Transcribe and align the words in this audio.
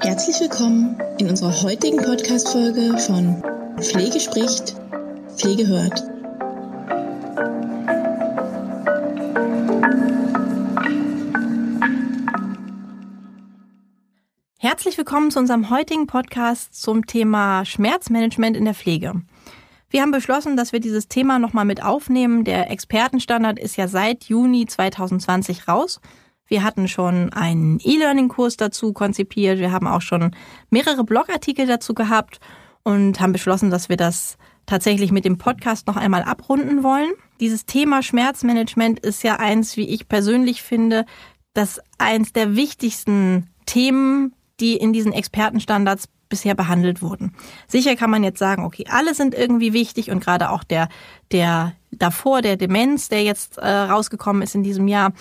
Herzlich 0.00 0.40
willkommen 0.40 0.96
in 1.18 1.28
unserer 1.28 1.62
heutigen 1.62 1.96
Podcast-Folge 1.96 2.96
von 2.98 3.42
Pflege 3.80 4.20
spricht, 4.20 4.76
Pflege 5.36 5.66
hört. 5.66 6.04
Herzlich 14.58 14.96
willkommen 14.96 15.32
zu 15.32 15.40
unserem 15.40 15.70
heutigen 15.70 16.06
Podcast 16.06 16.80
zum 16.80 17.06
Thema 17.06 17.64
Schmerzmanagement 17.64 18.56
in 18.56 18.64
der 18.64 18.74
Pflege. 18.74 19.22
Wir 19.94 20.02
haben 20.02 20.10
beschlossen, 20.10 20.56
dass 20.56 20.72
wir 20.72 20.80
dieses 20.80 21.06
Thema 21.06 21.38
nochmal 21.38 21.64
mit 21.64 21.80
aufnehmen. 21.80 22.42
Der 22.42 22.68
Expertenstandard 22.68 23.60
ist 23.60 23.76
ja 23.76 23.86
seit 23.86 24.24
Juni 24.24 24.66
2020 24.66 25.68
raus. 25.68 26.00
Wir 26.48 26.64
hatten 26.64 26.88
schon 26.88 27.32
einen 27.32 27.78
E-Learning-Kurs 27.78 28.56
dazu 28.56 28.92
konzipiert. 28.92 29.60
Wir 29.60 29.70
haben 29.70 29.86
auch 29.86 30.02
schon 30.02 30.34
mehrere 30.68 31.04
Blogartikel 31.04 31.68
dazu 31.68 31.94
gehabt 31.94 32.40
und 32.82 33.20
haben 33.20 33.30
beschlossen, 33.30 33.70
dass 33.70 33.88
wir 33.88 33.96
das 33.96 34.36
tatsächlich 34.66 35.12
mit 35.12 35.24
dem 35.24 35.38
Podcast 35.38 35.86
noch 35.86 35.96
einmal 35.96 36.24
abrunden 36.24 36.82
wollen. 36.82 37.12
Dieses 37.38 37.64
Thema 37.64 38.02
Schmerzmanagement 38.02 38.98
ist 38.98 39.22
ja 39.22 39.36
eins, 39.36 39.76
wie 39.76 39.88
ich 39.88 40.08
persönlich 40.08 40.64
finde, 40.64 41.06
das 41.52 41.80
eins 41.98 42.32
der 42.32 42.56
wichtigsten 42.56 43.48
Themen, 43.64 44.34
die 44.58 44.76
in 44.76 44.92
diesen 44.92 45.12
Expertenstandards 45.12 46.08
bisher 46.28 46.54
behandelt 46.54 47.02
wurden. 47.02 47.34
Sicher 47.66 47.96
kann 47.96 48.10
man 48.10 48.24
jetzt 48.24 48.38
sagen, 48.38 48.64
okay, 48.64 48.86
alle 48.88 49.14
sind 49.14 49.34
irgendwie 49.34 49.72
wichtig 49.72 50.10
und 50.10 50.22
gerade 50.22 50.50
auch 50.50 50.64
der, 50.64 50.88
der 51.32 51.74
davor, 51.90 52.42
der 52.42 52.56
Demenz, 52.56 53.08
der 53.08 53.22
jetzt 53.22 53.58
äh, 53.58 53.68
rausgekommen 53.68 54.42
ist 54.42 54.54
in 54.54 54.62
diesem 54.62 54.88
Jahr, 54.88 55.12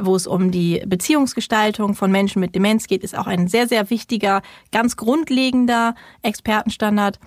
wo 0.00 0.16
es 0.16 0.26
um 0.26 0.50
die 0.50 0.82
Beziehungsgestaltung 0.86 1.94
von 1.94 2.10
Menschen 2.10 2.40
mit 2.40 2.54
Demenz 2.54 2.86
geht, 2.86 3.04
ist 3.04 3.16
auch 3.16 3.26
ein 3.26 3.48
sehr, 3.48 3.68
sehr 3.68 3.90
wichtiger, 3.90 4.42
ganz 4.72 4.96
grundlegender 4.96 5.94
Expertenstandard. 6.22 7.18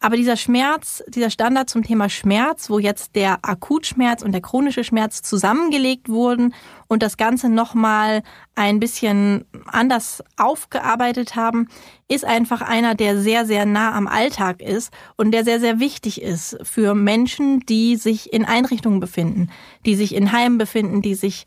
Aber 0.00 0.16
dieser 0.16 0.36
Schmerz, 0.36 1.02
dieser 1.08 1.28
Standard 1.28 1.68
zum 1.68 1.82
Thema 1.82 2.08
Schmerz, 2.08 2.70
wo 2.70 2.78
jetzt 2.78 3.16
der 3.16 3.40
Akutschmerz 3.42 4.22
und 4.22 4.30
der 4.30 4.40
chronische 4.40 4.84
Schmerz 4.84 5.22
zusammengelegt 5.22 6.08
wurden 6.08 6.54
und 6.86 7.02
das 7.02 7.16
Ganze 7.16 7.48
nochmal 7.48 8.22
ein 8.54 8.78
bisschen 8.78 9.44
anders 9.66 10.22
aufgearbeitet 10.36 11.34
haben, 11.34 11.66
ist 12.06 12.24
einfach 12.24 12.62
einer, 12.62 12.94
der 12.94 13.18
sehr, 13.18 13.44
sehr 13.44 13.66
nah 13.66 13.92
am 13.92 14.06
Alltag 14.06 14.62
ist 14.62 14.92
und 15.16 15.32
der 15.32 15.42
sehr, 15.42 15.58
sehr 15.58 15.80
wichtig 15.80 16.22
ist 16.22 16.56
für 16.62 16.94
Menschen, 16.94 17.60
die 17.66 17.96
sich 17.96 18.32
in 18.32 18.44
Einrichtungen 18.44 19.00
befinden, 19.00 19.50
die 19.84 19.96
sich 19.96 20.14
in 20.14 20.30
Heimen 20.30 20.58
befinden, 20.58 21.02
die 21.02 21.16
sich 21.16 21.44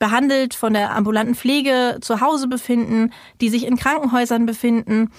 behandelt 0.00 0.54
von 0.54 0.72
der 0.72 0.96
ambulanten 0.96 1.36
Pflege 1.36 1.98
zu 2.00 2.20
Hause 2.20 2.48
befinden, 2.48 3.12
die 3.40 3.50
sich 3.50 3.64
in 3.64 3.76
Krankenhäusern 3.76 4.46
befinden 4.46 5.10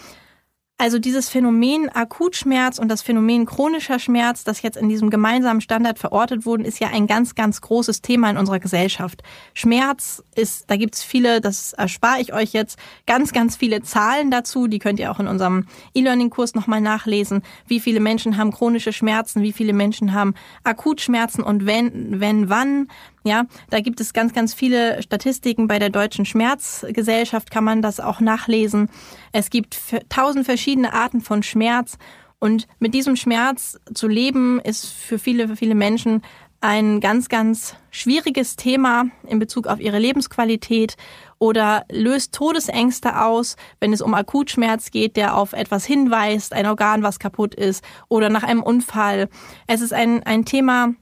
also 0.77 0.99
dieses 0.99 1.29
Phänomen 1.29 1.89
Akutschmerz 1.89 2.79
und 2.79 2.89
das 2.89 3.03
Phänomen 3.03 3.45
chronischer 3.45 3.99
Schmerz, 3.99 4.43
das 4.43 4.63
jetzt 4.63 4.75
in 4.75 4.89
diesem 4.89 5.09
gemeinsamen 5.09 5.61
Standard 5.61 5.99
verortet 5.99 6.45
wurden, 6.45 6.65
ist 6.65 6.79
ja 6.79 6.89
ein 6.89 7.07
ganz, 7.07 7.35
ganz 7.35 7.61
großes 7.61 8.01
Thema 8.01 8.29
in 8.29 8.37
unserer 8.37 8.59
Gesellschaft. 8.59 9.21
Schmerz 9.53 10.23
ist, 10.35 10.69
da 10.69 10.75
gibt's 10.75 11.03
viele, 11.03 11.41
das 11.41 11.73
erspare 11.73 12.19
ich 12.19 12.33
euch 12.33 12.53
jetzt, 12.53 12.79
ganz, 13.05 13.31
ganz 13.31 13.55
viele 13.55 13.81
Zahlen 13.83 14.31
dazu. 14.31 14.67
Die 14.67 14.79
könnt 14.79 14.99
ihr 14.99 15.11
auch 15.11 15.19
in 15.19 15.27
unserem 15.27 15.67
E-Learning-Kurs 15.93 16.55
nochmal 16.55 16.81
nachlesen. 16.81 17.43
Wie 17.67 17.79
viele 17.79 17.99
Menschen 17.99 18.37
haben 18.37 18.51
chronische 18.51 18.93
Schmerzen, 18.93 19.41
wie 19.41 19.53
viele 19.53 19.73
Menschen 19.73 20.13
haben 20.13 20.33
Akutschmerzen 20.63 21.43
und 21.43 21.65
wenn, 21.65 22.19
wenn, 22.19 22.49
wann. 22.49 22.87
Ja, 23.25 23.45
da 23.69 23.79
gibt 23.79 24.01
es 24.01 24.11
ganz, 24.11 24.33
ganz 24.33 24.53
viele 24.53 25.01
Statistiken. 25.01 25.67
Bei 25.67 25.79
der 25.79 25.89
Deutschen 25.89 26.25
Schmerzgesellschaft 26.25 27.51
kann 27.51 27.63
man 27.63 27.81
das 27.81 28.01
auch 28.01 28.19
nachlesen. 28.19 28.89
Es 29.31 29.49
gibt 29.49 29.77
tausend 30.09 30.45
verschiedene 30.45 30.93
Arten 30.93 31.21
von 31.21 31.41
Schmerz. 31.41 31.97
Und 32.39 32.67
mit 32.79 32.93
diesem 32.93 33.15
Schmerz 33.15 33.79
zu 33.93 34.09
leben, 34.09 34.59
ist 34.59 34.87
für 34.87 35.17
viele, 35.17 35.47
für 35.47 35.55
viele 35.55 35.75
Menschen 35.75 36.21
ein 36.59 36.99
ganz, 37.01 37.27
ganz 37.27 37.75
schwieriges 37.91 38.55
Thema 38.55 39.05
in 39.27 39.39
Bezug 39.39 39.67
auf 39.67 39.81
ihre 39.81 39.99
Lebensqualität 39.99 40.95
oder 41.37 41.83
löst 41.91 42.33
Todesängste 42.33 43.21
aus, 43.21 43.57
wenn 43.81 43.91
es 43.91 44.01
um 44.01 44.13
Akutschmerz 44.13 44.89
geht, 44.89 45.17
der 45.17 45.35
auf 45.35 45.51
etwas 45.51 45.85
hinweist, 45.85 46.53
ein 46.53 46.65
Organ, 46.65 47.03
was 47.03 47.19
kaputt 47.19 47.53
ist 47.53 47.83
oder 48.07 48.29
nach 48.29 48.43
einem 48.43 48.63
Unfall. 48.63 49.27
Es 49.67 49.81
ist 49.81 49.91
ein, 49.91 50.23
ein 50.23 50.45
Thema, 50.45 50.93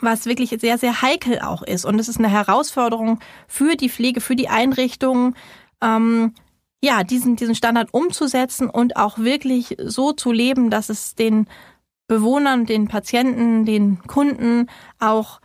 was 0.00 0.26
wirklich 0.26 0.50
sehr, 0.60 0.78
sehr 0.78 1.02
heikel 1.02 1.40
auch 1.40 1.62
ist. 1.62 1.84
Und 1.84 1.98
es 1.98 2.08
ist 2.08 2.18
eine 2.18 2.28
Herausforderung 2.28 3.20
für 3.48 3.76
die 3.76 3.88
Pflege, 3.88 4.20
für 4.20 4.36
die 4.36 4.48
Einrichtungen, 4.48 5.34
ähm, 5.82 6.34
ja, 6.82 7.04
diesen, 7.04 7.36
diesen 7.36 7.54
Standard 7.54 7.88
umzusetzen 7.92 8.68
und 8.68 8.96
auch 8.96 9.18
wirklich 9.18 9.76
so 9.82 10.12
zu 10.12 10.32
leben, 10.32 10.70
dass 10.70 10.88
es 10.88 11.14
den 11.14 11.46
Bewohnern, 12.06 12.66
den 12.66 12.88
Patienten, 12.88 13.64
den 13.64 13.98
Kunden 14.06 14.68
auch 15.00 15.40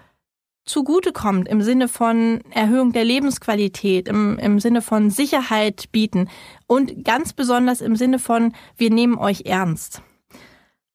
zugutekommt 0.65 1.47
im 1.47 1.61
Sinne 1.61 1.87
von 1.87 2.41
Erhöhung 2.51 2.91
der 2.91 3.03
Lebensqualität, 3.03 4.07
im, 4.07 4.37
im 4.37 4.59
Sinne 4.59 4.81
von 4.81 5.09
Sicherheit 5.09 5.91
bieten 5.91 6.29
und 6.67 7.03
ganz 7.03 7.33
besonders 7.33 7.81
im 7.81 7.95
Sinne 7.95 8.19
von 8.19 8.53
wir 8.77 8.91
nehmen 8.91 9.17
euch 9.17 9.45
ernst. 9.45 10.03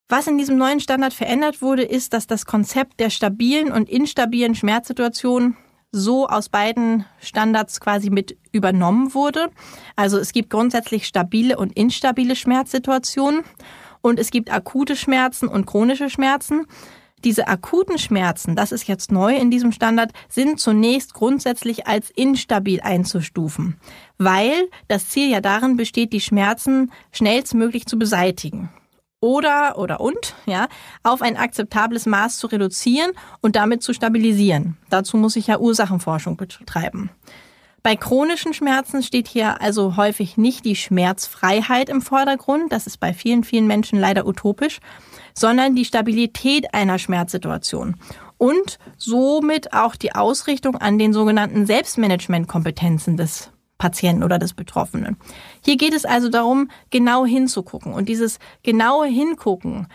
Was 0.09 0.29
in 0.29 0.39
diesem 0.39 0.57
neuen 0.57 0.79
Standard 0.79 1.13
verändert 1.13 1.63
wurde, 1.63 1.83
ist, 1.83 2.13
dass 2.13 2.29
das 2.29 2.47
Konzept 2.47 3.01
der 3.01 3.11
stabilen 3.11 3.73
und 3.73 3.89
instabilen 3.89 4.55
Schmerzsituation 4.55 5.57
so 5.91 6.29
aus 6.29 6.49
beiden 6.49 7.05
Standards 7.21 7.81
quasi 7.81 8.11
mit 8.11 8.37
übernommen 8.53 9.15
wurde. 9.15 9.49
Also 9.97 10.19
es 10.19 10.33
gibt 10.33 10.51
grundsätzlich 10.51 11.09
stabile 11.09 11.57
und 11.57 11.73
instabile 11.73 12.37
Schmerzsituationen 12.37 13.43
und 14.01 14.21
es 14.21 14.31
gibt 14.31 14.53
akute 14.53 14.95
Schmerzen 14.95 15.49
und 15.49 15.67
chronische 15.67 16.09
Schmerzen. 16.09 16.67
Diese 17.25 17.49
akuten 17.49 17.99
Schmerzen, 17.99 18.55
das 18.55 18.71
ist 18.71 18.87
jetzt 18.87 19.11
neu 19.11 19.35
in 19.35 19.51
diesem 19.51 19.73
Standard, 19.73 20.13
sind 20.29 20.61
zunächst 20.61 21.15
grundsätzlich 21.15 21.89
als 21.89 22.11
instabil 22.11 22.81
einzustufen, 22.81 23.81
weil 24.19 24.69
das 24.87 25.09
Ziel 25.09 25.31
ja 25.31 25.41
darin 25.41 25.77
besteht, 25.77 26.13
die 26.13 26.21
Schmerzen 26.21 26.93
schnellstmöglich 27.11 27.87
zu 27.87 27.99
beseitigen 27.99 28.71
oder 29.21 29.79
oder 29.79 30.01
und 30.01 30.35
ja 30.47 30.69
auf 31.03 31.23
ein 31.23 31.37
akzeptables 31.37 32.07
Maß 32.07 32.39
zu 32.39 32.47
reduzieren 32.47 33.13
und 33.41 33.57
damit 33.57 33.83
zu 33.83 33.93
stabilisieren. 33.93 34.77
Dazu 34.91 35.17
muss 35.17 35.37
ich 35.37 35.47
ja 35.47 35.59
Ursachenforschung 35.59 36.37
betreiben. 36.37 37.11
Bei 37.83 37.95
chronischen 37.95 38.53
Schmerzen 38.53 39.03
steht 39.03 39.29
hier 39.29 39.63
also 39.63 39.97
häufig 39.97 40.37
nicht 40.37 40.65
die 40.65 40.75
Schmerzfreiheit 40.75 41.89
im 41.89 42.03
Vordergrund, 42.03 42.73
das 42.73 42.89
ist 42.89 42.99
bei 42.99 43.15
vielen 43.15 43.45
vielen 43.45 43.69
Menschen 43.69 44.01
leider 44.01 44.27
utopisch, 44.27 44.81
sondern 45.35 45.77
die 45.77 45.85
Stabilität 45.85 46.75
einer 46.75 46.99
Schmerzsituation 46.99 47.95
und 48.39 48.79
somit 48.97 49.73
auch 49.73 49.95
die 49.95 50.15
Ausrichtung 50.15 50.77
an 50.77 50.99
den 50.99 51.13
sogenannten 51.13 51.65
Selbstmanagementkompetenzen 51.65 53.17
des 53.17 53.53
Patienten 53.79 54.23
oder 54.23 54.39
des 54.39 54.55
Betroffenen. 54.55 55.17
Hier 55.65 55.77
geht 55.77 55.95
es 55.95 56.05
also 56.05 56.29
darum, 56.29 56.71
genau 56.91 57.27
hinzugucken. 57.27 57.93
Und 57.93 58.09
dieses 58.09 58.39
genaue 58.63 59.07
Hingucken, 59.07 59.89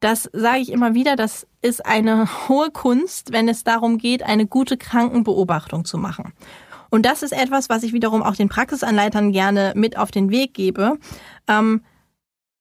das 0.00 0.28
sage 0.32 0.60
ich 0.60 0.72
immer 0.72 0.94
wieder, 0.94 1.16
das 1.16 1.46
ist 1.62 1.84
eine 1.84 2.28
hohe 2.48 2.70
Kunst, 2.70 3.32
wenn 3.32 3.48
es 3.48 3.64
darum 3.64 3.98
geht, 3.98 4.22
eine 4.22 4.46
gute 4.46 4.76
Krankenbeobachtung 4.76 5.84
zu 5.84 5.98
machen. 5.98 6.32
Und 6.90 7.04
das 7.04 7.22
ist 7.22 7.32
etwas, 7.32 7.68
was 7.68 7.82
ich 7.82 7.92
wiederum 7.92 8.22
auch 8.22 8.36
den 8.36 8.48
Praxisanleitern 8.48 9.32
gerne 9.32 9.72
mit 9.74 9.98
auf 9.98 10.10
den 10.10 10.30
Weg 10.30 10.54
gebe. 10.54 10.98
Ähm, 11.48 11.82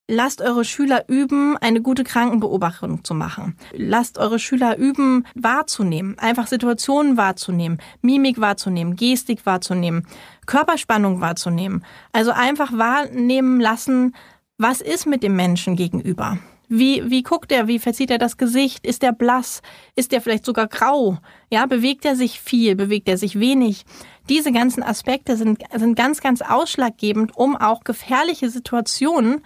Lasst 0.08 0.40
eure 0.42 0.66
Schüler 0.66 1.06
üben, 1.08 1.58
eine 1.58 1.82
gute 1.82 2.04
Krankenbeobachtung 2.04 3.04
zu 3.04 3.16
machen. 3.16 3.58
Lasst 3.74 4.20
eure 4.20 4.38
Schüler 4.38 4.78
üben, 4.78 5.26
wahrzunehmen, 5.34 6.20
einfach 6.20 6.46
Situationen 6.46 7.18
wahrzunehmen, 7.18 7.80
Mimik 8.02 8.40
wahrzunehmen, 8.40 8.96
Gestik 8.96 9.48
wahrzunehmen, 9.48 10.06
Körperspannung 10.46 11.22
wahrzunehmen. 11.22 11.84
Also 12.12 12.30
einfach 12.30 12.72
wahrnehmen 12.78 13.60
lassen, 13.60 14.16
was 14.60 14.80
ist 14.80 15.08
mit 15.08 15.24
dem 15.24 15.36
Menschen 15.36 15.76
gegenüber. 15.76 16.38
Wie, 16.68 17.10
wie 17.10 17.24
guckt 17.24 17.52
er? 17.52 17.68
Wie 17.68 17.80
verzieht 17.80 18.12
er 18.12 18.20
das 18.20 18.38
Gesicht? 18.38 18.86
Ist 18.86 19.04
er 19.04 19.12
blass? 19.12 19.64
Ist 19.96 20.14
er 20.14 20.22
vielleicht 20.22 20.46
sogar 20.46 20.68
grau? 20.68 21.18
Ja, 21.50 21.66
bewegt 21.66 22.06
er 22.06 22.16
sich 22.16 22.40
viel? 22.40 22.76
Bewegt 22.76 23.10
er 23.10 23.18
sich 23.18 23.40
wenig? 23.40 23.86
Diese 24.30 24.52
ganzen 24.52 24.84
Aspekte 24.84 25.36
sind, 25.36 25.64
sind 25.76 25.96
ganz, 25.96 26.22
ganz 26.22 26.42
ausschlaggebend, 26.42 27.36
um 27.36 27.56
auch 27.56 27.84
gefährliche 27.84 28.52
Situationen 28.52 29.42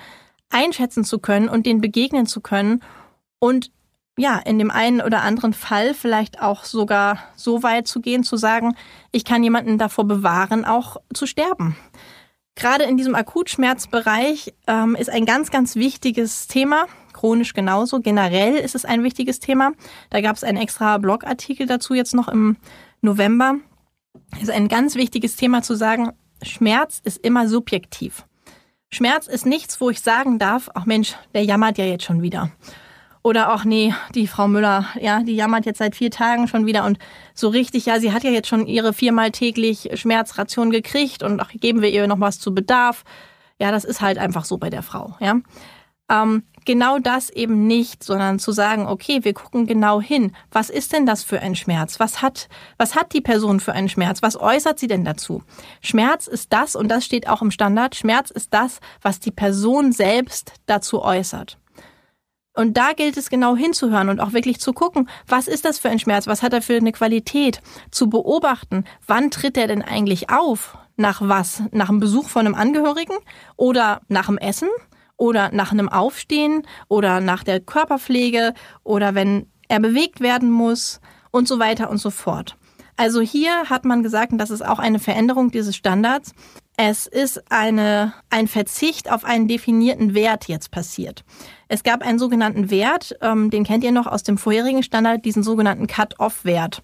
einschätzen 0.50 1.04
zu 1.04 1.20
können 1.20 1.50
und 1.50 1.66
denen 1.66 1.82
begegnen 1.82 2.26
zu 2.26 2.42
können 2.42 2.82
und 3.40 3.72
ja, 4.18 4.38
in 4.38 4.60
dem 4.60 4.70
einen 4.70 5.00
oder 5.02 5.22
anderen 5.22 5.54
Fall 5.54 5.94
vielleicht 5.94 6.42
auch 6.42 6.66
sogar 6.66 7.20
so 7.38 7.64
weit 7.64 7.88
zu 7.88 8.02
gehen, 8.02 8.24
zu 8.24 8.36
sagen, 8.36 8.76
ich 9.14 9.24
kann 9.24 9.44
jemanden 9.44 9.78
davor 9.78 10.06
bewahren, 10.06 10.66
auch 10.66 10.98
zu 11.14 11.26
sterben. 11.26 11.78
Gerade 12.56 12.84
in 12.84 12.98
diesem 12.98 13.16
Akutschmerzbereich 13.16 14.54
ähm, 14.68 14.96
ist 14.96 15.10
ein 15.10 15.26
ganz, 15.26 15.52
ganz 15.52 15.76
wichtiges 15.76 16.48
Thema 16.48 16.86
chronisch 17.20 17.54
genauso. 17.54 18.00
Generell 18.00 18.56
ist 18.56 18.76
es 18.76 18.86
ein 18.86 19.04
wichtiges 19.04 19.40
Thema. 19.40 19.74
Da 20.10 20.22
gab 20.22 20.38
es 20.38 20.44
einen 20.44 20.58
extra 20.58 20.98
Blogartikel 20.98 21.68
dazu 21.68 21.94
jetzt 21.94 22.16
noch 22.16 22.30
im 22.30 22.58
November. 23.02 23.56
Es 24.36 24.44
ist 24.44 24.52
ein 24.52 24.70
ganz 24.70 24.96
wichtiges 24.96 25.36
Thema 25.36 25.62
zu 25.62 25.76
sagen, 25.76 26.14
Schmerz 26.42 27.02
ist 27.04 27.18
immer 27.18 27.50
subjektiv. 27.50 28.26
Schmerz 28.92 29.28
ist 29.28 29.46
nichts, 29.46 29.80
wo 29.80 29.90
ich 29.90 30.02
sagen 30.02 30.40
darf, 30.40 30.70
ach 30.74 30.86
Mensch, 30.86 31.16
der 31.34 31.44
jammert 31.44 31.78
ja 31.78 31.86
jetzt 31.86 32.04
schon 32.04 32.22
wieder. 32.22 32.52
Oder 33.22 33.54
auch, 33.54 33.66
nee, 33.66 33.94
die 34.16 34.28
Frau 34.28 34.48
Müller, 34.48 34.86
ja, 35.00 35.22
die 35.22 35.36
jammert 35.36 35.66
jetzt 35.66 35.78
seit 35.78 35.96
vier 35.96 36.10
Tagen 36.10 36.48
schon 36.48 36.66
wieder 36.66 36.86
und 36.86 36.98
so 37.34 37.50
richtig, 37.50 37.86
ja, 37.86 38.00
sie 38.00 38.14
hat 38.14 38.24
ja 38.24 38.32
jetzt 38.32 38.48
schon 38.48 38.66
ihre 38.66 38.94
viermal 38.94 39.32
täglich 39.32 39.90
Schmerzration 39.94 40.72
gekriegt 40.72 41.22
und 41.22 41.40
ach, 41.40 41.52
geben 41.54 41.82
wir 41.82 41.90
ihr 41.90 42.08
noch 42.08 42.20
was 42.20 42.40
zu 42.40 42.56
Bedarf. 42.56 43.04
Ja, 43.60 43.72
das 43.72 43.84
ist 43.84 44.02
halt 44.02 44.18
einfach 44.18 44.46
so 44.46 44.58
bei 44.58 44.70
der 44.70 44.84
Frau, 44.84 45.16
ja. 45.20 45.36
Ähm, 46.10 46.44
genau 46.70 47.00
das 47.00 47.32
eben 47.32 47.66
nicht, 47.66 48.04
sondern 48.04 48.38
zu 48.38 48.52
sagen, 48.52 48.86
okay, 48.86 49.24
wir 49.24 49.34
gucken 49.34 49.66
genau 49.66 50.00
hin. 50.00 50.36
Was 50.52 50.70
ist 50.70 50.94
denn 50.94 51.08
das 51.08 51.24
für 51.24 51.40
ein 51.40 51.56
Schmerz? 51.56 52.00
Was 52.00 52.22
hat, 52.22 52.48
was 52.78 52.94
hat 52.94 53.12
die 53.14 53.22
Person 53.22 53.60
für 53.60 53.74
einen 53.74 53.90
Schmerz? 53.90 54.22
Was 54.22 54.40
äußert 54.40 54.78
sie 54.78 54.86
denn 54.86 55.04
dazu? 55.04 55.42
Schmerz 55.82 56.28
ist 56.28 56.54
das, 56.54 56.76
und 56.76 56.88
das 56.88 57.06
steht 57.06 57.28
auch 57.28 57.42
im 57.42 57.50
Standard, 57.50 57.96
Schmerz 57.96 58.30
ist 58.30 58.54
das, 58.54 58.82
was 59.02 59.20
die 59.20 59.32
Person 59.32 59.92
selbst 59.94 60.54
dazu 60.68 61.02
äußert. 61.02 61.58
Und 62.54 62.78
da 62.78 62.94
gilt 62.94 63.18
es 63.18 63.32
genau 63.32 63.56
hinzuhören 63.56 64.10
und 64.10 64.20
auch 64.20 64.34
wirklich 64.34 64.60
zu 64.60 64.72
gucken, 64.72 65.10
was 65.26 65.48
ist 65.48 65.66
das 65.66 65.80
für 65.80 65.90
ein 65.90 65.98
Schmerz, 65.98 66.28
was 66.28 66.44
hat 66.44 66.54
er 66.54 66.62
für 66.62 66.76
eine 66.76 66.92
Qualität, 66.92 67.62
zu 67.90 68.12
beobachten, 68.12 68.84
wann 69.08 69.32
tritt 69.32 69.58
er 69.58 69.66
denn 69.66 69.82
eigentlich 69.82 70.30
auf, 70.30 70.78
nach 70.98 71.20
was, 71.24 71.64
nach 71.72 71.90
einem 71.90 72.00
Besuch 72.00 72.30
von 72.30 72.46
einem 72.46 72.54
Angehörigen 72.54 73.16
oder 73.56 74.02
nach 74.08 74.28
dem 74.28 74.38
Essen 74.38 74.70
oder 75.20 75.52
nach 75.52 75.72
einem 75.72 75.90
Aufstehen 75.90 76.64
oder 76.88 77.20
nach 77.20 77.44
der 77.44 77.60
Körperpflege 77.60 78.54
oder 78.84 79.14
wenn 79.14 79.46
er 79.68 79.80
bewegt 79.80 80.22
werden 80.22 80.50
muss 80.50 81.00
und 81.30 81.48
so 81.48 81.60
weiter 81.60 81.92
und 81.92 82.00
so 82.00 82.10
fort. 82.10 82.56
Also 82.98 83.22
hier 83.22 83.70
hat 83.70 83.86
man 83.86 84.02
gesagt, 84.02 84.32
und 84.32 84.40
das 84.40 84.50
ist 84.50 84.66
auch 84.66 84.80
eine 84.80 85.00
Veränderung 85.00 85.52
dieses 85.52 85.76
Standards, 85.76 86.34
es 86.76 87.08
ist 87.08 87.52
eine, 87.52 88.14
ein 88.30 88.48
Verzicht 88.48 89.12
auf 89.12 89.26
einen 89.26 89.50
definierten 89.50 90.14
Wert 90.14 90.48
jetzt 90.48 90.72
passiert. 90.72 91.26
Es 91.68 91.84
gab 91.84 92.02
einen 92.02 92.20
sogenannten 92.20 92.72
Wert, 92.72 93.16
ähm, 93.22 93.50
den 93.50 93.66
kennt 93.66 93.84
ihr 93.84 93.92
noch 93.92 94.08
aus 94.08 94.24
dem 94.24 94.38
vorherigen 94.38 94.84
Standard, 94.84 95.26
diesen 95.26 95.44
sogenannten 95.44 95.88
Cut-off-Wert. 95.88 96.82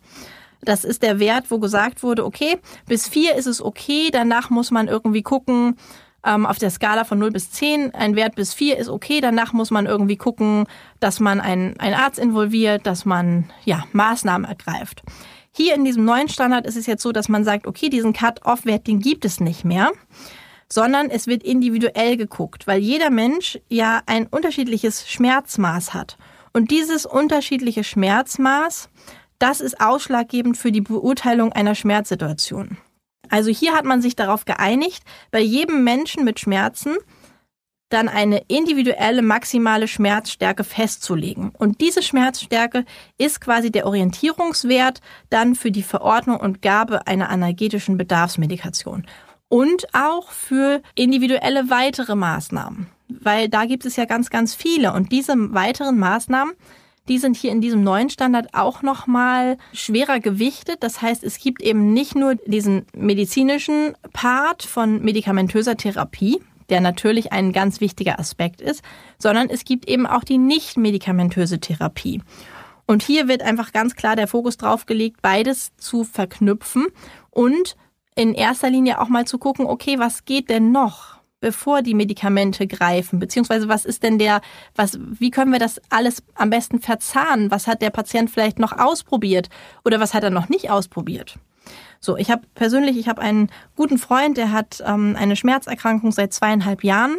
Das 0.62 0.84
ist 0.84 1.04
der 1.04 1.20
Wert, 1.20 1.50
wo 1.50 1.60
gesagt 1.60 2.04
wurde, 2.04 2.26
okay, 2.26 2.58
bis 2.88 3.08
vier 3.08 3.36
ist 3.36 3.46
es 3.46 3.62
okay, 3.62 4.10
danach 4.12 4.50
muss 4.50 4.72
man 4.72 4.88
irgendwie 4.88 5.22
gucken, 5.22 5.78
ähm, 6.26 6.46
auf 6.46 6.58
der 6.58 6.70
Skala 6.70 7.04
von 7.04 7.20
0 7.20 7.32
bis 7.32 7.52
10, 7.52 7.94
ein 7.94 8.16
Wert 8.16 8.36
bis 8.36 8.54
4 8.54 8.78
ist 8.78 8.90
okay, 8.90 9.22
danach 9.22 9.54
muss 9.54 9.72
man 9.72 9.86
irgendwie 9.86 10.18
gucken, 10.18 10.66
dass 11.00 11.20
man 11.20 11.40
einen, 11.40 11.80
einen 11.80 11.96
Arzt 11.96 12.20
involviert, 12.20 12.86
dass 12.86 13.06
man 13.06 13.50
ja, 13.64 13.84
Maßnahmen 13.94 14.48
ergreift. 14.48 15.04
Hier 15.52 15.76
in 15.76 15.86
diesem 15.86 16.04
neuen 16.04 16.28
Standard 16.28 16.66
ist 16.66 16.76
es 16.76 16.86
jetzt 16.86 17.02
so, 17.04 17.12
dass 17.12 17.30
man 17.30 17.46
sagt, 17.46 17.68
okay, 17.68 17.90
diesen 17.90 18.12
Cut-off-Wert, 18.12 18.88
den 18.88 19.00
gibt 19.00 19.24
es 19.24 19.40
nicht 19.40 19.64
mehr, 19.64 19.92
sondern 20.68 21.10
es 21.10 21.28
wird 21.28 21.44
individuell 21.44 22.18
geguckt, 22.18 22.68
weil 22.68 22.80
jeder 22.80 23.10
Mensch 23.10 23.60
ja 23.70 24.02
ein 24.06 24.28
unterschiedliches 24.28 25.08
Schmerzmaß 25.08 25.94
hat. 25.94 26.18
Und 26.52 26.72
dieses 26.72 27.06
unterschiedliche 27.06 27.84
Schmerzmaß, 27.84 28.90
das 29.40 29.62
ist 29.62 29.80
ausschlaggebend 29.80 30.58
für 30.58 30.72
die 30.72 30.82
Beurteilung 30.82 31.52
einer 31.52 31.76
Schmerzsituation. 31.76 32.78
Also 33.30 33.50
hier 33.52 33.74
hat 33.74 33.86
man 33.86 34.02
sich 34.02 34.16
darauf 34.16 34.46
geeinigt, 34.46 35.04
bei 35.32 35.40
jedem 35.40 35.84
Menschen 35.84 36.24
mit 36.24 36.40
Schmerzen 36.40 36.98
dann 37.90 38.10
eine 38.10 38.44
individuelle 38.48 39.22
maximale 39.22 39.88
Schmerzstärke 39.88 40.64
festzulegen. 40.64 41.52
Und 41.58 41.82
diese 41.82 42.02
Schmerzstärke 42.02 42.84
ist 43.18 43.42
quasi 43.42 43.72
der 43.72 43.86
Orientierungswert 43.86 45.02
dann 45.30 45.56
für 45.56 45.72
die 45.72 45.84
Verordnung 45.84 46.40
und 46.40 46.62
Gabe 46.62 47.08
einer 47.08 47.30
analgetischen 47.30 47.98
Bedarfsmedikation. 47.98 49.06
Und 49.48 49.88
auch 49.94 50.32
für 50.32 50.82
individuelle 50.96 51.70
weitere 51.70 52.16
Maßnahmen. 52.16 52.88
Weil 53.08 53.50
da 53.50 53.66
gibt 53.66 53.86
es 53.86 53.96
ja 53.96 54.06
ganz, 54.06 54.32
ganz 54.32 54.56
viele. 54.56 54.92
Und 54.94 55.12
diese 55.12 55.36
weiteren 55.54 56.00
Maßnahmen, 56.00 56.56
die 57.08 57.18
sind 57.18 57.36
hier 57.38 57.52
in 57.52 57.62
diesem 57.62 57.84
neuen 57.84 58.10
Standard 58.10 58.54
auch 58.54 58.82
nochmal 58.82 59.58
schwerer 59.74 60.20
gewichtet. 60.20 60.78
Das 60.82 61.02
heißt, 61.02 61.24
es 61.24 61.38
gibt 61.38 61.62
eben 61.62 61.94
nicht 61.94 62.16
nur 62.16 62.36
diesen 62.36 62.86
medizinischen 62.96 63.94
Part 64.14 64.64
von 64.64 65.04
medikamentöser 65.04 65.78
Therapie, 65.78 66.42
der 66.70 66.82
natürlich 66.82 67.32
ein 67.32 67.52
ganz 67.54 67.80
wichtiger 67.80 68.20
Aspekt 68.20 68.62
ist, 68.62 68.82
sondern 69.20 69.50
es 69.50 69.66
gibt 69.66 69.88
eben 69.88 70.08
auch 70.08 70.24
die 70.24 70.38
nicht 70.38 70.78
medikamentöse 70.78 71.60
Therapie. 71.60 72.22
Und 72.88 73.04
hier 73.04 73.28
wird 73.28 73.42
einfach 73.42 73.72
ganz 73.72 73.96
klar 73.96 74.16
der 74.16 74.28
Fokus 74.28 74.58
drauf 74.58 74.86
gelegt, 74.86 75.22
beides 75.22 75.76
zu 75.78 76.04
verknüpfen 76.04 76.88
und 77.32 77.76
in 78.16 78.34
erster 78.34 78.70
Linie 78.70 79.02
auch 79.02 79.10
mal 79.10 79.26
zu 79.26 79.38
gucken, 79.38 79.66
okay, 79.66 80.00
was 80.00 80.26
geht 80.26 80.50
denn 80.50 80.72
noch? 80.72 81.15
Bevor 81.46 81.84
die 81.84 81.94
Medikamente 81.94 82.66
greifen? 82.66 83.20
Beziehungsweise 83.20 83.70
was 83.70 83.86
ist 83.86 84.02
denn 84.02 84.18
der, 84.18 84.42
was, 84.76 84.98
wie 85.00 85.30
können 85.30 85.52
wir 85.52 85.60
das 85.60 85.80
alles 85.92 86.24
am 86.34 86.50
besten 86.50 86.80
verzahnen? 86.80 87.52
Was 87.52 87.68
hat 87.68 87.84
der 87.84 87.92
Patient 87.92 88.32
vielleicht 88.32 88.58
noch 88.58 88.72
ausprobiert 88.72 89.50
oder 89.84 90.00
was 90.00 90.16
hat 90.16 90.24
er 90.24 90.32
noch 90.32 90.50
nicht 90.50 90.72
ausprobiert? 90.72 91.36
So, 92.00 92.18
ich 92.18 92.32
habe 92.32 92.48
persönlich, 92.56 92.98
ich 92.98 93.08
habe 93.08 93.22
einen 93.22 93.52
guten 93.76 94.00
Freund, 94.00 94.38
der 94.38 94.52
hat 94.52 94.84
ähm, 94.84 95.16
eine 95.20 95.36
Schmerzerkrankung 95.36 96.12
seit 96.12 96.34
zweieinhalb 96.34 96.84
Jahren, 96.84 97.18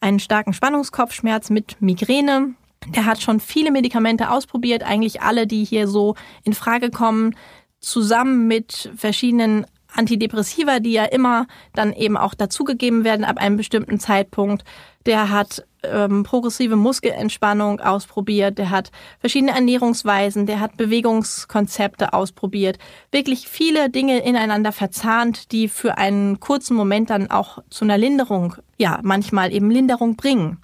einen 0.00 0.20
starken 0.20 0.52
Spannungskopfschmerz 0.52 1.50
mit 1.50 1.82
Migräne. 1.82 2.54
Der 2.94 3.06
hat 3.06 3.20
schon 3.20 3.40
viele 3.40 3.72
Medikamente 3.72 4.30
ausprobiert, 4.30 4.84
eigentlich 4.84 5.20
alle, 5.20 5.48
die 5.48 5.64
hier 5.64 5.88
so 5.88 6.14
in 6.44 6.52
Frage 6.52 6.90
kommen, 6.90 7.34
zusammen 7.80 8.46
mit 8.46 8.92
verschiedenen 8.94 9.66
Antidepressiva, 9.94 10.80
die 10.80 10.92
ja 10.92 11.04
immer 11.04 11.46
dann 11.74 11.92
eben 11.92 12.16
auch 12.16 12.34
dazugegeben 12.34 13.04
werden 13.04 13.24
ab 13.24 13.38
einem 13.38 13.56
bestimmten 13.56 13.98
Zeitpunkt. 14.00 14.64
Der 15.06 15.30
hat 15.30 15.64
ähm, 15.82 16.22
progressive 16.22 16.76
Muskelentspannung 16.76 17.80
ausprobiert, 17.80 18.58
der 18.58 18.70
hat 18.70 18.90
verschiedene 19.18 19.52
Ernährungsweisen, 19.52 20.46
der 20.46 20.60
hat 20.60 20.76
Bewegungskonzepte 20.76 22.12
ausprobiert. 22.12 22.78
Wirklich 23.12 23.48
viele 23.48 23.90
Dinge 23.90 24.20
ineinander 24.20 24.72
verzahnt, 24.72 25.52
die 25.52 25.68
für 25.68 25.98
einen 25.98 26.40
kurzen 26.40 26.74
Moment 26.74 27.10
dann 27.10 27.30
auch 27.30 27.58
zu 27.70 27.84
einer 27.84 27.98
Linderung, 27.98 28.56
ja, 28.78 28.98
manchmal 29.02 29.52
eben 29.52 29.70
Linderung 29.70 30.16
bringen. 30.16 30.58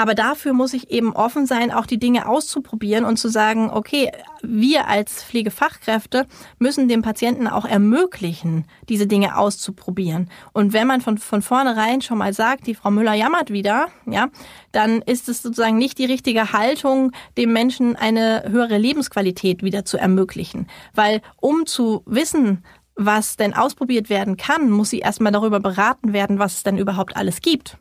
Aber 0.00 0.14
dafür 0.14 0.54
muss 0.54 0.72
ich 0.72 0.90
eben 0.90 1.14
offen 1.14 1.44
sein, 1.44 1.70
auch 1.70 1.84
die 1.84 1.98
Dinge 1.98 2.26
auszuprobieren 2.26 3.04
und 3.04 3.18
zu 3.18 3.28
sagen, 3.28 3.68
okay, 3.68 4.10
wir 4.40 4.88
als 4.88 5.22
Pflegefachkräfte 5.22 6.26
müssen 6.58 6.88
dem 6.88 7.02
Patienten 7.02 7.46
auch 7.46 7.66
ermöglichen, 7.66 8.64
diese 8.88 9.06
Dinge 9.06 9.36
auszuprobieren. 9.36 10.30
Und 10.54 10.72
wenn 10.72 10.86
man 10.86 11.02
von, 11.02 11.18
von 11.18 11.42
vornherein 11.42 12.00
schon 12.00 12.16
mal 12.16 12.32
sagt, 12.32 12.66
die 12.66 12.74
Frau 12.74 12.90
Müller 12.90 13.12
jammert 13.12 13.50
wieder, 13.50 13.88
ja, 14.06 14.28
dann 14.72 15.02
ist 15.02 15.28
es 15.28 15.42
sozusagen 15.42 15.76
nicht 15.76 15.98
die 15.98 16.06
richtige 16.06 16.54
Haltung, 16.54 17.12
dem 17.36 17.52
Menschen 17.52 17.94
eine 17.94 18.44
höhere 18.48 18.78
Lebensqualität 18.78 19.62
wieder 19.62 19.84
zu 19.84 19.98
ermöglichen. 19.98 20.66
Weil 20.94 21.20
um 21.42 21.66
zu 21.66 22.04
wissen, 22.06 22.64
was 22.94 23.36
denn 23.36 23.52
ausprobiert 23.52 24.08
werden 24.08 24.38
kann, 24.38 24.70
muss 24.70 24.88
sie 24.88 25.00
erstmal 25.00 25.32
darüber 25.32 25.60
beraten 25.60 26.14
werden, 26.14 26.38
was 26.38 26.54
es 26.54 26.62
denn 26.62 26.78
überhaupt 26.78 27.16
alles 27.16 27.42
gibt. 27.42 27.76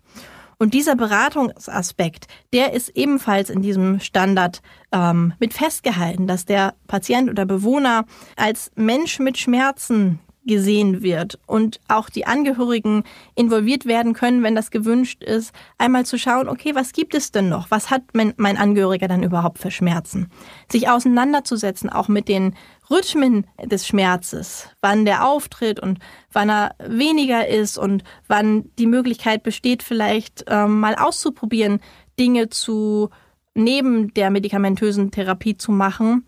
Und 0.61 0.73
dieser 0.73 0.97
Beratungsaspekt, 0.97 2.27
der 2.51 2.73
ist 2.73 2.89
ebenfalls 2.89 3.49
in 3.49 3.61
diesem 3.61 4.01
Standard 4.01 4.61
ähm, 4.91 5.33
mit 5.39 5.53
festgehalten, 5.53 6.27
dass 6.27 6.43
der 6.43 6.75
Patient 6.85 7.29
oder 7.29 7.45
Bewohner 7.45 8.03
als 8.35 8.69
Mensch 8.75 9.19
mit 9.19 9.37
Schmerzen 9.37 10.19
gesehen 10.49 11.01
wird 11.03 11.39
und 11.45 11.79
auch 11.87 12.09
die 12.09 12.25
Angehörigen 12.25 13.03
involviert 13.35 13.85
werden 13.85 14.13
können, 14.13 14.43
wenn 14.43 14.55
das 14.55 14.71
gewünscht 14.71 15.23
ist, 15.23 15.53
einmal 15.77 16.05
zu 16.05 16.17
schauen, 16.17 16.49
okay, 16.49 16.75
was 16.75 16.91
gibt 16.91 17.13
es 17.13 17.31
denn 17.31 17.47
noch? 17.47 17.71
Was 17.71 17.91
hat 17.91 18.01
mein, 18.13 18.33
mein 18.35 18.57
Angehöriger 18.57 19.07
dann 19.07 19.23
überhaupt 19.23 19.59
für 19.59 19.71
Schmerzen? 19.71 20.29
Sich 20.69 20.89
auseinanderzusetzen, 20.89 21.89
auch 21.89 22.07
mit 22.07 22.27
den 22.27 22.55
Rhythmen 22.89 23.45
des 23.63 23.87
Schmerzes, 23.87 24.67
wann 24.81 25.05
der 25.05 25.27
auftritt 25.27 25.79
und 25.79 25.99
wann 26.33 26.49
er 26.49 26.75
weniger 26.83 27.47
ist 27.47 27.77
und 27.77 28.03
wann 28.27 28.71
die 28.79 28.87
Möglichkeit 28.87 29.43
besteht, 29.43 29.83
vielleicht 29.83 30.45
ähm, 30.47 30.79
mal 30.79 30.95
auszuprobieren, 30.95 31.79
Dinge 32.19 32.49
zu 32.49 33.09
neben 33.53 34.13
der 34.15 34.31
medikamentösen 34.31 35.11
Therapie 35.11 35.55
zu 35.55 35.71
machen, 35.71 36.25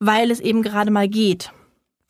weil 0.00 0.30
es 0.30 0.40
eben 0.40 0.62
gerade 0.62 0.90
mal 0.90 1.08
geht. 1.08 1.50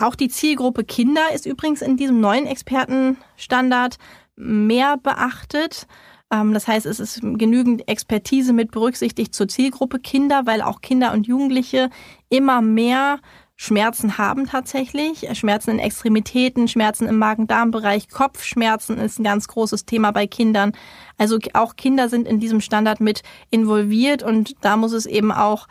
Auch 0.00 0.14
die 0.14 0.28
Zielgruppe 0.28 0.84
Kinder 0.84 1.32
ist 1.34 1.44
übrigens 1.44 1.82
in 1.82 1.96
diesem 1.96 2.20
neuen 2.20 2.46
Expertenstandard 2.46 3.98
mehr 4.36 4.96
beachtet. 4.96 5.86
Ähm, 6.30 6.54
das 6.54 6.68
heißt, 6.68 6.86
es 6.86 7.00
ist 7.00 7.20
genügend 7.20 7.88
Expertise 7.88 8.52
mit 8.52 8.70
berücksichtigt 8.70 9.34
zur 9.34 9.48
Zielgruppe 9.48 9.98
Kinder, 9.98 10.42
weil 10.46 10.62
auch 10.62 10.80
Kinder 10.80 11.12
und 11.12 11.26
Jugendliche 11.26 11.90
immer 12.28 12.62
mehr 12.62 13.18
Schmerzen 13.56 14.18
haben 14.18 14.46
tatsächlich. 14.46 15.26
Schmerzen 15.36 15.70
in 15.70 15.78
Extremitäten, 15.80 16.68
Schmerzen 16.68 17.08
im 17.08 17.18
Magen-Darm-Bereich, 17.18 18.08
Kopfschmerzen 18.08 18.98
ist 18.98 19.18
ein 19.18 19.24
ganz 19.24 19.48
großes 19.48 19.84
Thema 19.84 20.12
bei 20.12 20.28
Kindern. 20.28 20.72
Also 21.16 21.38
auch 21.54 21.74
Kinder 21.74 22.08
sind 22.08 22.28
in 22.28 22.38
diesem 22.38 22.60
Standard 22.60 23.00
mit 23.00 23.22
involviert 23.50 24.22
und 24.22 24.54
da 24.60 24.76
muss 24.76 24.92
es 24.92 25.06
eben 25.06 25.32
auch 25.32 25.66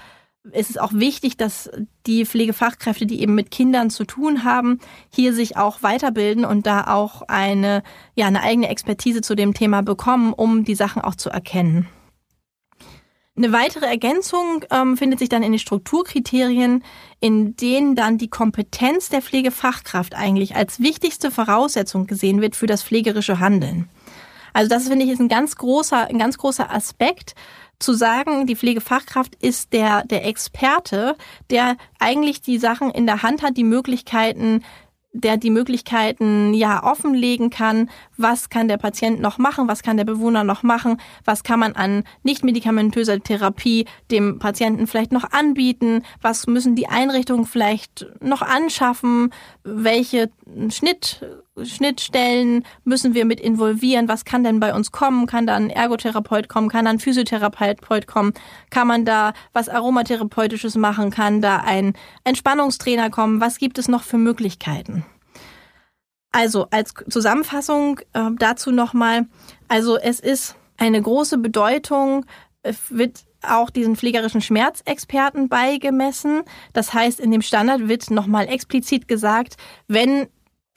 es 0.52 0.70
ist 0.70 0.80
auch 0.80 0.94
wichtig, 0.94 1.38
dass 1.38 1.70
die 2.06 2.26
Pflegefachkräfte, 2.26 3.06
die 3.06 3.22
eben 3.22 3.36
mit 3.36 3.52
Kindern 3.52 3.90
zu 3.90 4.06
tun 4.06 4.44
haben, 4.44 4.80
hier 5.14 5.34
sich 5.34 5.58
auch 5.58 5.84
weiterbilden 5.84 6.46
und 6.46 6.66
da 6.66 6.88
auch 6.88 7.24
eine, 7.24 7.84
ja, 8.16 8.28
eine 8.28 8.42
eigene 8.42 8.70
Expertise 8.70 9.22
zu 9.22 9.36
dem 9.36 9.54
Thema 9.54 9.82
bekommen, 9.82 10.34
um 10.34 10.64
die 10.64 10.76
Sachen 10.76 11.02
auch 11.02 11.16
zu 11.16 11.30
erkennen. 11.30 11.88
Eine 13.38 13.52
weitere 13.52 13.86
Ergänzung 13.86 14.66
ähm, 14.72 14.98
findet 14.98 15.20
sich 15.20 15.30
dann 15.30 15.44
in 15.44 15.52
den 15.52 15.60
Strukturkriterien, 15.60 16.84
in 17.20 17.56
denen 17.56 17.96
dann 17.96 18.18
die 18.18 18.30
Kompetenz 18.30 19.10
der 19.10 19.22
Pflegefachkraft 19.22 20.16
eigentlich 20.16 20.56
als 20.56 20.80
wichtigste 20.80 21.30
Voraussetzung 21.30 22.08
gesehen 22.08 22.42
wird 22.42 22.56
für 22.56 22.66
das 22.66 22.82
pflegerische 22.82 23.40
Handeln. 23.40 23.90
Also 24.58 24.70
das 24.70 24.88
finde 24.88 25.06
ich 25.06 25.12
ist 25.12 25.20
ein 25.20 25.28
ganz 25.28 25.56
großer, 25.56 26.08
ein 26.08 26.18
ganz 26.18 26.40
großer 26.40 26.74
Aspekt, 26.74 27.36
zu 27.78 27.94
sagen, 27.94 28.48
die 28.48 28.56
Pflegefachkraft 28.56 29.36
ist 29.36 29.72
der, 29.72 30.04
der 30.04 30.26
Experte, 30.26 31.16
der 31.52 31.78
eigentlich 32.00 32.42
die 32.42 32.58
Sachen 32.58 32.90
in 32.90 33.06
der 33.06 33.22
Hand 33.22 33.44
hat, 33.44 33.56
die 33.56 33.64
Möglichkeiten 33.64 34.64
der 35.14 35.38
die 35.38 35.50
Möglichkeiten 35.50 36.54
ja 36.54 36.84
offenlegen 36.84 37.50
kann, 37.50 37.90
was 38.18 38.50
kann 38.50 38.68
der 38.68 38.78
Patient 38.78 39.22
noch 39.22 39.38
machen, 39.38 39.68
was 39.68 39.84
kann 39.84 39.98
der 39.98 40.06
Bewohner 40.06 40.44
noch 40.44 40.64
machen, 40.64 41.00
was 41.24 41.44
kann 41.44 41.60
man 41.60 41.74
an 41.74 42.04
nicht 42.24 42.44
medikamentöser 42.44 43.20
Therapie 43.20 43.86
dem 44.12 44.40
Patienten 44.40 44.88
vielleicht 44.88 45.12
noch 45.12 45.32
anbieten, 45.32 46.04
was 46.22 46.48
müssen 46.48 46.76
die 46.76 46.88
Einrichtungen 46.88 47.46
vielleicht 47.46 48.06
noch 48.22 48.42
anschaffen, 48.42 49.32
welche 49.64 50.30
Schnitt 50.70 51.22
Schnittstellen 51.64 52.64
müssen 52.84 53.14
wir 53.16 53.26
mit 53.26 53.40
involvieren? 53.40 54.08
Was 54.08 54.26
kann 54.26 54.44
denn 54.44 54.60
bei 54.60 54.76
uns 54.76 54.92
kommen? 54.92 55.26
Kann 55.26 55.48
da 55.48 55.56
ein 55.56 55.70
Ergotherapeut 55.70 56.50
kommen? 56.50 56.70
Kann 56.70 56.86
da 56.86 56.92
ein 56.92 57.00
Physiotherapeut 57.00 58.08
kommen? 58.08 58.34
Kann 58.70 58.88
man 58.88 59.06
da 59.06 59.34
was 59.54 59.70
Aromatherapeutisches 59.70 60.76
machen? 60.76 61.10
Kann 61.10 61.42
da 61.42 61.58
ein 61.58 61.94
Entspannungstrainer 62.24 63.10
kommen? 63.10 63.42
Was 63.42 63.58
gibt 63.58 63.80
es 63.80 63.88
noch 63.88 64.04
für 64.04 64.18
Möglichkeiten? 64.18 65.06
Also 66.38 66.68
als 66.70 66.94
Zusammenfassung 67.10 68.00
äh, 68.14 68.30
dazu 68.38 68.70
nochmal, 68.70 69.26
also 69.70 69.98
es 69.98 70.20
ist 70.20 70.56
eine 70.78 71.02
große 71.02 71.40
Bedeutung, 71.40 72.28
wird 72.90 73.26
auch 73.42 73.72
diesen 73.72 73.96
pflegerischen 73.96 74.42
Schmerzexperten 74.42 75.50
beigemessen. 75.50 76.44
Das 76.74 76.94
heißt, 76.94 77.20
in 77.20 77.32
dem 77.32 77.42
Standard 77.42 77.88
wird 77.88 78.12
nochmal 78.12 78.50
explizit 78.50 79.08
gesagt, 79.08 79.58
wenn 79.88 80.28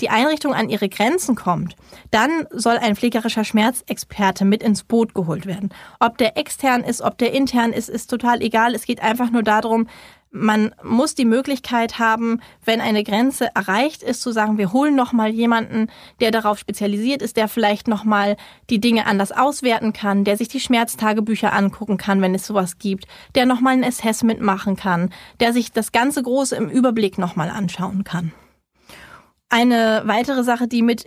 die 0.01 0.09
Einrichtung 0.09 0.55
an 0.55 0.71
ihre 0.71 0.89
Grenzen 0.89 1.37
kommt, 1.37 1.77
dann 2.11 2.47
soll 2.51 2.79
ein 2.79 2.97
pflegerischer 2.97 3.45
Schmerzexperte 3.45 4.47
mit 4.47 4.63
ins 4.63 4.83
Boot 4.83 5.15
geholt 5.15 5.45
werden. 5.45 5.69
Ob 5.99 6.17
der 6.17 6.39
extern 6.39 6.83
ist, 6.83 7.03
ob 7.03 7.19
der 7.19 7.35
intern 7.35 7.75
ist, 7.75 7.91
ist 7.91 8.09
total 8.09 8.41
egal. 8.41 8.75
Es 8.75 8.87
geht 8.87 9.03
einfach 9.03 9.31
nur 9.31 9.43
darum, 9.43 9.89
man 10.31 10.73
muss 10.85 11.17
die 11.17 11.25
Möglichkeit 11.25 11.99
haben, 11.99 12.41
wenn 12.65 12.81
eine 12.81 13.03
Grenze 13.03 13.49
erreicht 13.55 14.03
ist, 14.03 14.23
zu 14.23 14.31
sagen, 14.31 14.59
wir 14.59 14.73
holen 14.73 14.95
noch 14.95 15.13
mal 15.13 15.31
jemanden, 15.31 15.89
der 16.21 16.31
darauf 16.31 16.59
spezialisiert 16.59 17.21
ist, 17.21 17.37
der 17.37 17.49
vielleicht 17.49 17.89
noch 17.89 18.05
mal 18.05 18.37
die 18.71 18.81
Dinge 18.81 19.07
anders 19.07 19.33
auswerten 19.33 19.93
kann, 19.93 20.25
der 20.25 20.37
sich 20.37 20.49
die 20.49 20.61
Schmerztagebücher 20.61 21.53
angucken 21.53 21.97
kann, 21.97 22.23
wenn 22.23 22.35
es 22.35 22.47
sowas 22.47 22.79
gibt, 22.79 23.07
der 23.35 23.45
noch 23.45 23.61
mal 23.61 23.71
ein 23.71 23.85
Assessment 23.85 24.41
machen 24.41 24.77
kann, 24.77 25.11
der 25.41 25.53
sich 25.53 25.73
das 25.73 25.91
ganze 25.91 26.23
Große 26.23 26.55
im 26.55 26.71
Überblick 26.71 27.19
noch 27.19 27.35
mal 27.35 27.51
anschauen 27.51 28.05
kann. 28.05 28.33
Eine 29.53 30.03
weitere 30.05 30.45
Sache, 30.45 30.69
die 30.69 30.81
mit, 30.81 31.05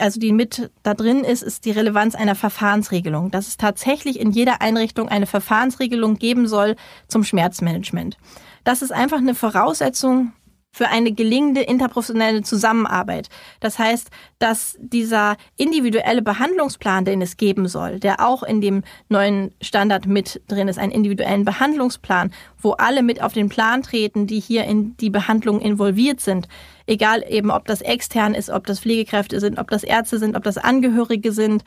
also 0.00 0.18
die 0.18 0.32
mit 0.32 0.72
da 0.82 0.94
drin 0.94 1.22
ist, 1.22 1.42
ist 1.42 1.64
die 1.64 1.70
Relevanz 1.70 2.16
einer 2.16 2.34
Verfahrensregelung. 2.34 3.30
Dass 3.30 3.46
es 3.46 3.56
tatsächlich 3.56 4.18
in 4.18 4.32
jeder 4.32 4.60
Einrichtung 4.60 5.08
eine 5.08 5.26
Verfahrensregelung 5.26 6.16
geben 6.16 6.48
soll 6.48 6.74
zum 7.06 7.22
Schmerzmanagement. 7.22 8.16
Das 8.64 8.82
ist 8.82 8.92
einfach 8.92 9.18
eine 9.18 9.34
Voraussetzung 9.34 10.32
für 10.74 10.88
eine 10.88 11.12
gelingende 11.12 11.60
interprofessionelle 11.60 12.42
Zusammenarbeit. 12.42 13.28
Das 13.60 13.78
heißt, 13.78 14.10
dass 14.40 14.76
dieser 14.80 15.36
individuelle 15.56 16.20
Behandlungsplan, 16.20 17.04
den 17.04 17.22
es 17.22 17.36
geben 17.36 17.68
soll, 17.68 18.00
der 18.00 18.26
auch 18.26 18.42
in 18.42 18.60
dem 18.60 18.82
neuen 19.08 19.54
Standard 19.60 20.06
mit 20.06 20.42
drin 20.48 20.66
ist, 20.66 20.80
einen 20.80 20.90
individuellen 20.90 21.44
Behandlungsplan, 21.44 22.32
wo 22.58 22.72
alle 22.72 23.04
mit 23.04 23.22
auf 23.22 23.32
den 23.32 23.48
Plan 23.48 23.82
treten, 23.82 24.26
die 24.26 24.40
hier 24.40 24.64
in 24.64 24.96
die 24.96 25.10
Behandlung 25.10 25.60
involviert 25.60 26.20
sind, 26.20 26.48
egal 26.86 27.24
eben, 27.28 27.52
ob 27.52 27.66
das 27.66 27.80
extern 27.80 28.34
ist, 28.34 28.50
ob 28.50 28.66
das 28.66 28.80
Pflegekräfte 28.80 29.38
sind, 29.38 29.60
ob 29.60 29.70
das 29.70 29.84
Ärzte 29.84 30.18
sind, 30.18 30.36
ob 30.36 30.42
das 30.42 30.58
Angehörige 30.58 31.30
sind, 31.30 31.62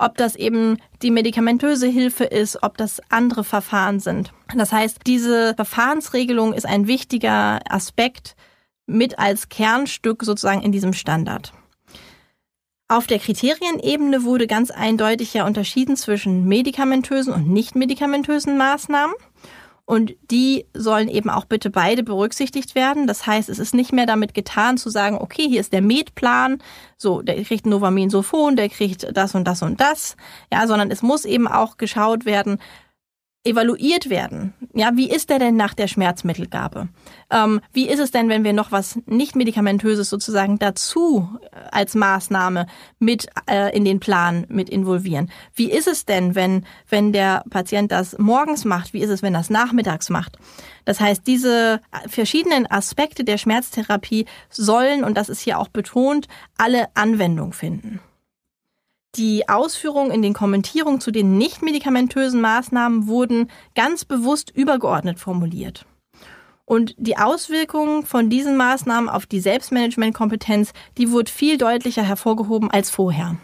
ob 0.00 0.16
das 0.16 0.34
eben 0.34 0.78
die 1.02 1.10
medikamentöse 1.10 1.86
Hilfe 1.86 2.24
ist, 2.24 2.62
ob 2.62 2.76
das 2.76 3.00
andere 3.10 3.44
Verfahren 3.44 4.00
sind. 4.00 4.32
Das 4.56 4.72
heißt, 4.72 5.00
diese 5.06 5.54
Verfahrensregelung 5.54 6.52
ist 6.52 6.66
ein 6.66 6.86
wichtiger 6.86 7.60
Aspekt, 7.68 8.34
mit 8.86 9.18
als 9.18 9.48
Kernstück 9.48 10.24
sozusagen 10.24 10.62
in 10.62 10.72
diesem 10.72 10.92
Standard. 10.92 11.52
Auf 12.88 13.06
der 13.06 13.20
Kriterienebene 13.20 14.24
wurde 14.24 14.48
ganz 14.48 14.72
eindeutig 14.72 15.32
ja 15.32 15.46
unterschieden 15.46 15.96
zwischen 15.96 16.46
medikamentösen 16.46 17.32
und 17.32 17.48
nicht 17.48 17.76
medikamentösen 17.76 18.58
Maßnahmen. 18.58 19.14
Und 19.84 20.14
die 20.30 20.66
sollen 20.72 21.08
eben 21.08 21.30
auch 21.30 21.44
bitte 21.44 21.70
beide 21.70 22.02
berücksichtigt 22.02 22.74
werden. 22.74 23.06
Das 23.06 23.26
heißt, 23.26 23.48
es 23.48 23.58
ist 23.58 23.74
nicht 23.74 23.92
mehr 23.92 24.06
damit 24.06 24.34
getan 24.34 24.78
zu 24.78 24.88
sagen, 24.88 25.18
okay, 25.18 25.46
hier 25.48 25.60
ist 25.60 25.72
der 25.72 25.82
Medplan, 25.82 26.62
so, 26.96 27.22
der 27.22 27.42
kriegt 27.42 27.66
Novamin 27.66 28.10
Sophon, 28.10 28.56
der 28.56 28.68
kriegt 28.68 29.06
das 29.16 29.34
und 29.34 29.44
das 29.44 29.62
und 29.62 29.80
das. 29.80 30.16
Ja, 30.52 30.66
sondern 30.66 30.90
es 30.90 31.02
muss 31.02 31.24
eben 31.24 31.48
auch 31.48 31.76
geschaut 31.76 32.24
werden, 32.24 32.58
evaluiert 33.42 34.10
werden. 34.10 34.52
Ja, 34.74 34.90
wie 34.96 35.10
ist 35.10 35.30
der 35.30 35.38
denn 35.38 35.56
nach 35.56 35.72
der 35.72 35.88
Schmerzmittelgabe? 35.88 36.88
Ähm, 37.30 37.60
wie 37.72 37.88
ist 37.88 37.98
es 37.98 38.10
denn, 38.10 38.28
wenn 38.28 38.44
wir 38.44 38.52
noch 38.52 38.70
was 38.70 38.98
nicht 39.06 39.34
medikamentöses 39.34 40.10
sozusagen 40.10 40.58
dazu 40.58 41.26
äh, 41.50 41.56
als 41.72 41.94
Maßnahme 41.94 42.66
mit 42.98 43.28
äh, 43.50 43.74
in 43.74 43.86
den 43.86 43.98
Plan 43.98 44.44
mit 44.50 44.68
involvieren? 44.68 45.30
Wie 45.54 45.70
ist 45.70 45.88
es 45.88 46.04
denn, 46.04 46.34
wenn 46.34 46.66
wenn 46.88 47.12
der 47.12 47.42
Patient 47.48 47.90
das 47.90 48.18
morgens 48.18 48.66
macht? 48.66 48.92
Wie 48.92 49.00
ist 49.00 49.10
es, 49.10 49.22
wenn 49.22 49.32
das 49.32 49.48
nachmittags 49.48 50.10
macht? 50.10 50.36
Das 50.84 51.00
heißt, 51.00 51.26
diese 51.26 51.80
verschiedenen 52.08 52.70
Aspekte 52.70 53.24
der 53.24 53.38
Schmerztherapie 53.38 54.26
sollen 54.50 55.02
und 55.02 55.16
das 55.16 55.30
ist 55.30 55.40
hier 55.40 55.58
auch 55.58 55.68
betont 55.68 56.28
alle 56.58 56.88
Anwendung 56.94 57.54
finden. 57.54 58.00
Die 59.16 59.48
Ausführungen 59.48 60.12
in 60.12 60.22
den 60.22 60.34
Kommentierungen 60.34 61.00
zu 61.00 61.10
den 61.10 61.36
nicht 61.36 61.62
medikamentösen 61.62 62.40
Maßnahmen 62.40 63.08
wurden 63.08 63.50
ganz 63.74 64.04
bewusst 64.04 64.50
übergeordnet 64.50 65.18
formuliert. 65.18 65.84
Und 66.64 66.94
die 66.98 67.16
Auswirkungen 67.16 68.06
von 68.06 68.30
diesen 68.30 68.56
Maßnahmen 68.56 69.08
auf 69.08 69.26
die 69.26 69.40
Selbstmanagementkompetenz, 69.40 70.72
die 70.98 71.10
wurde 71.10 71.32
viel 71.32 71.58
deutlicher 71.58 72.04
hervorgehoben 72.04 72.70
als 72.70 72.90
vorher. 72.90 73.36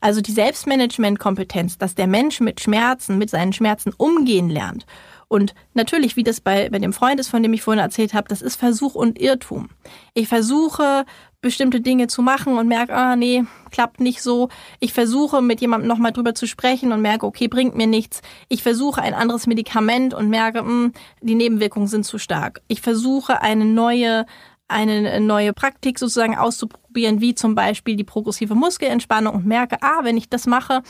Also 0.00 0.20
die 0.20 0.32
Selbstmanagementkompetenz, 0.32 1.78
dass 1.78 1.94
der 1.94 2.08
Mensch 2.08 2.40
mit 2.40 2.60
Schmerzen, 2.60 3.18
mit 3.18 3.30
seinen 3.30 3.52
Schmerzen 3.52 3.92
umgehen 3.96 4.50
lernt. 4.50 4.84
Und 5.32 5.54
natürlich, 5.72 6.14
wie 6.16 6.24
das 6.24 6.42
bei, 6.42 6.68
bei 6.68 6.78
dem 6.78 6.92
Freund 6.92 7.18
ist, 7.18 7.30
von 7.30 7.42
dem 7.42 7.54
ich 7.54 7.62
vorhin 7.62 7.82
erzählt 7.82 8.12
habe, 8.12 8.28
das 8.28 8.42
ist 8.42 8.56
Versuch 8.56 8.94
und 8.94 9.18
Irrtum. 9.18 9.70
Ich 10.12 10.28
versuche 10.28 11.06
bestimmte 11.40 11.80
Dinge 11.80 12.06
zu 12.06 12.20
machen 12.20 12.58
und 12.58 12.68
merke, 12.68 12.94
ah 12.94 13.16
nee, 13.16 13.44
klappt 13.70 13.98
nicht 13.98 14.20
so. 14.20 14.50
Ich 14.78 14.92
versuche 14.92 15.40
mit 15.40 15.62
jemandem 15.62 15.88
nochmal 15.88 16.12
drüber 16.12 16.34
zu 16.34 16.46
sprechen 16.46 16.92
und 16.92 17.00
merke, 17.00 17.24
okay, 17.24 17.48
bringt 17.48 17.74
mir 17.74 17.86
nichts. 17.86 18.20
Ich 18.50 18.62
versuche 18.62 19.00
ein 19.00 19.14
anderes 19.14 19.46
Medikament 19.46 20.12
und 20.12 20.28
merke, 20.28 20.64
mh, 20.64 20.68
hm, 20.68 20.92
die 21.22 21.34
Nebenwirkungen 21.34 21.88
sind 21.88 22.04
zu 22.04 22.18
stark. 22.18 22.60
Ich 22.68 22.82
versuche 22.82 23.40
eine 23.40 23.64
neue 23.64 24.26
eine 24.72 25.20
neue 25.20 25.52
Praktik 25.52 25.98
sozusagen 25.98 26.36
auszuprobieren, 26.36 27.20
wie 27.20 27.34
zum 27.34 27.54
Beispiel 27.54 27.96
die 27.96 28.04
progressive 28.04 28.54
Muskelentspannung 28.54 29.34
und 29.34 29.46
merke, 29.46 29.76
ah, 29.82 30.00
wenn 30.02 30.16
ich 30.16 30.28
das 30.28 30.46
mache, 30.46 30.82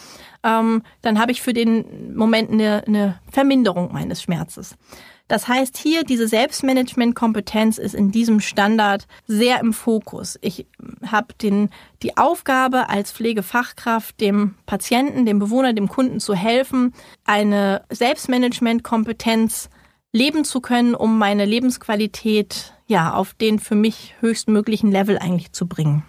ähm, 0.43 0.83
dann 1.03 1.19
habe 1.19 1.33
ich 1.33 1.43
für 1.43 1.53
den 1.53 2.15
Moment 2.15 2.51
eine, 2.51 2.85
eine 2.87 3.21
Verminderung 3.31 3.93
meines 3.93 4.23
Schmerzes. 4.23 4.77
Das 5.29 5.49
heißt, 5.49 5.79
hier 5.79 6.05
diese 6.05 6.29
Selbstmanagement-Kompetenz 6.29 7.79
ist 7.79 7.95
in 7.95 8.11
diesem 8.11 8.41
Standard 8.41 9.07
sehr 9.27 9.61
im 9.61 9.73
Fokus. 9.73 10.39
Ich 10.43 10.67
habe 11.07 11.29
die 11.41 12.17
Aufgabe 12.19 12.91
als 12.91 13.13
Pflegefachkraft 13.13 14.21
dem 14.21 14.57
Patienten, 14.67 15.25
dem 15.25 15.39
Bewohner, 15.39 15.73
dem 15.73 15.89
Kunden 15.89 16.21
zu 16.21 16.35
helfen, 16.35 16.93
eine 17.25 17.83
Selbstmanagement-Kompetenz 17.89 19.71
leben 20.13 20.45
zu 20.45 20.61
können, 20.61 20.95
um 20.95 21.19
meine 21.19 21.47
Lebensqualität 21.47 22.75
ja 22.93 23.13
auf 23.15 23.35
den 23.35 23.59
für 23.59 23.75
mich 23.75 24.15
höchstmöglichen 24.21 24.93
Level 24.93 25.19
eigentlich 25.19 25.53
zu 25.53 25.67
bringen. 25.67 26.05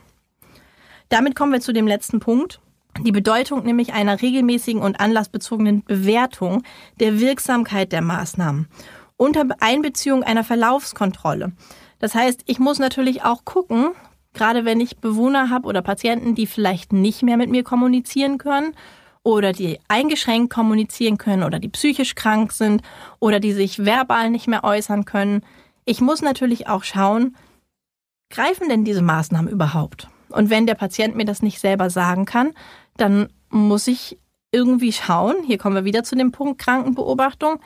Damit 1.09 1.35
kommen 1.35 1.51
wir 1.51 1.61
zu 1.61 1.73
dem 1.73 1.87
letzten 1.87 2.19
Punkt. 2.19 2.59
Die 3.01 3.11
Bedeutung 3.11 3.63
nämlich 3.63 3.93
einer 3.93 4.21
regelmäßigen 4.21 4.81
und 4.81 4.99
anlassbezogenen 4.99 5.83
Bewertung 5.83 6.61
der 6.99 7.19
Wirksamkeit 7.19 7.91
der 7.91 8.01
Maßnahmen. 8.01 8.67
unter 9.17 9.45
Einbeziehung 9.59 10.23
einer 10.23 10.43
Verlaufskontrolle. 10.43 11.53
Das 11.99 12.15
heißt, 12.15 12.41
ich 12.45 12.59
muss 12.59 12.79
natürlich 12.79 13.23
auch 13.23 13.45
gucken, 13.45 13.91
gerade 14.33 14.65
wenn 14.65 14.81
ich 14.81 14.97
Bewohner 14.97 15.49
habe 15.49 15.67
oder 15.67 15.81
Patienten, 15.81 16.35
die 16.35 16.47
vielleicht 16.47 16.91
nicht 16.91 17.23
mehr 17.23 17.37
mit 17.37 17.49
mir 17.49 17.63
kommunizieren 17.63 18.37
können 18.37 18.75
oder 19.23 19.53
die 19.53 19.79
eingeschränkt 19.87 20.51
kommunizieren 20.53 21.17
können 21.17 21.43
oder 21.43 21.59
die 21.59 21.69
psychisch 21.69 22.15
krank 22.15 22.51
sind 22.51 22.81
oder 23.19 23.39
die 23.39 23.53
sich 23.53 23.85
verbal 23.85 24.29
nicht 24.29 24.47
mehr 24.47 24.63
äußern 24.63 25.05
können. 25.05 25.41
Ich 25.85 26.01
muss 26.01 26.21
natürlich 26.21 26.67
auch 26.67 26.83
schauen, 26.83 27.35
greifen 28.29 28.69
denn 28.69 28.85
diese 28.85 29.01
Maßnahmen 29.01 29.51
überhaupt? 29.51 30.07
Und 30.29 30.49
wenn 30.49 30.65
der 30.65 30.75
Patient 30.75 31.15
mir 31.15 31.25
das 31.25 31.41
nicht 31.41 31.59
selber 31.59 31.89
sagen 31.89 32.25
kann, 32.25 32.53
dann 32.97 33.29
muss 33.49 33.87
ich 33.87 34.19
irgendwie 34.51 34.93
schauen, 34.93 35.35
hier 35.45 35.57
kommen 35.57 35.75
wir 35.75 35.85
wieder 35.85 36.03
zu 36.03 36.15
dem 36.15 36.31
Punkt 36.31 36.59
Krankenbeobachtung, 36.59 37.59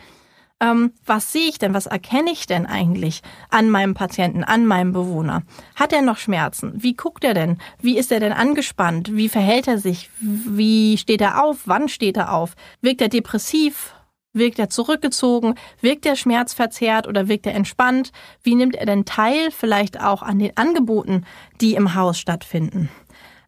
ähm, 0.60 0.94
was 1.06 1.32
sehe 1.32 1.48
ich 1.48 1.60
denn, 1.60 1.74
was 1.74 1.86
erkenne 1.86 2.32
ich 2.32 2.48
denn 2.48 2.66
eigentlich 2.66 3.22
an 3.50 3.70
meinem 3.70 3.94
Patienten, 3.94 4.44
an 4.44 4.66
meinem 4.66 4.92
Bewohner? 4.92 5.44
Hat 5.76 5.94
er 5.94 6.02
noch 6.02 6.18
Schmerzen? 6.18 6.74
Wie 6.76 6.96
guckt 6.96 7.24
er 7.24 7.36
denn? 7.36 7.60
Wie 7.80 7.98
ist 7.98 8.12
er 8.12 8.20
denn 8.20 8.34
angespannt? 8.34 9.16
Wie 9.16 9.30
verhält 9.30 9.68
er 9.68 9.78
sich? 9.78 10.10
Wie 10.20 10.98
steht 10.98 11.22
er 11.22 11.44
auf? 11.44 11.60
Wann 11.66 11.90
steht 11.90 12.18
er 12.18 12.34
auf? 12.34 12.56
Wirkt 12.82 13.02
er 13.02 13.10
depressiv? 13.10 13.94
Wirkt 14.38 14.60
er 14.60 14.70
zurückgezogen? 14.70 15.56
Wirkt 15.82 16.06
er 16.06 16.16
schmerzverzerrt 16.16 17.08
oder 17.08 17.28
wirkt 17.28 17.46
er 17.46 17.56
entspannt? 17.56 18.12
Wie 18.44 18.56
nimmt 18.56 18.76
er 18.76 18.86
denn 18.86 19.06
teil 19.06 19.52
vielleicht 19.52 20.00
auch 20.00 20.22
an 20.22 20.40
den 20.40 20.56
Angeboten, 20.56 21.26
die 21.62 21.76
im 21.76 21.96
Haus 21.96 22.20
stattfinden? 22.20 22.90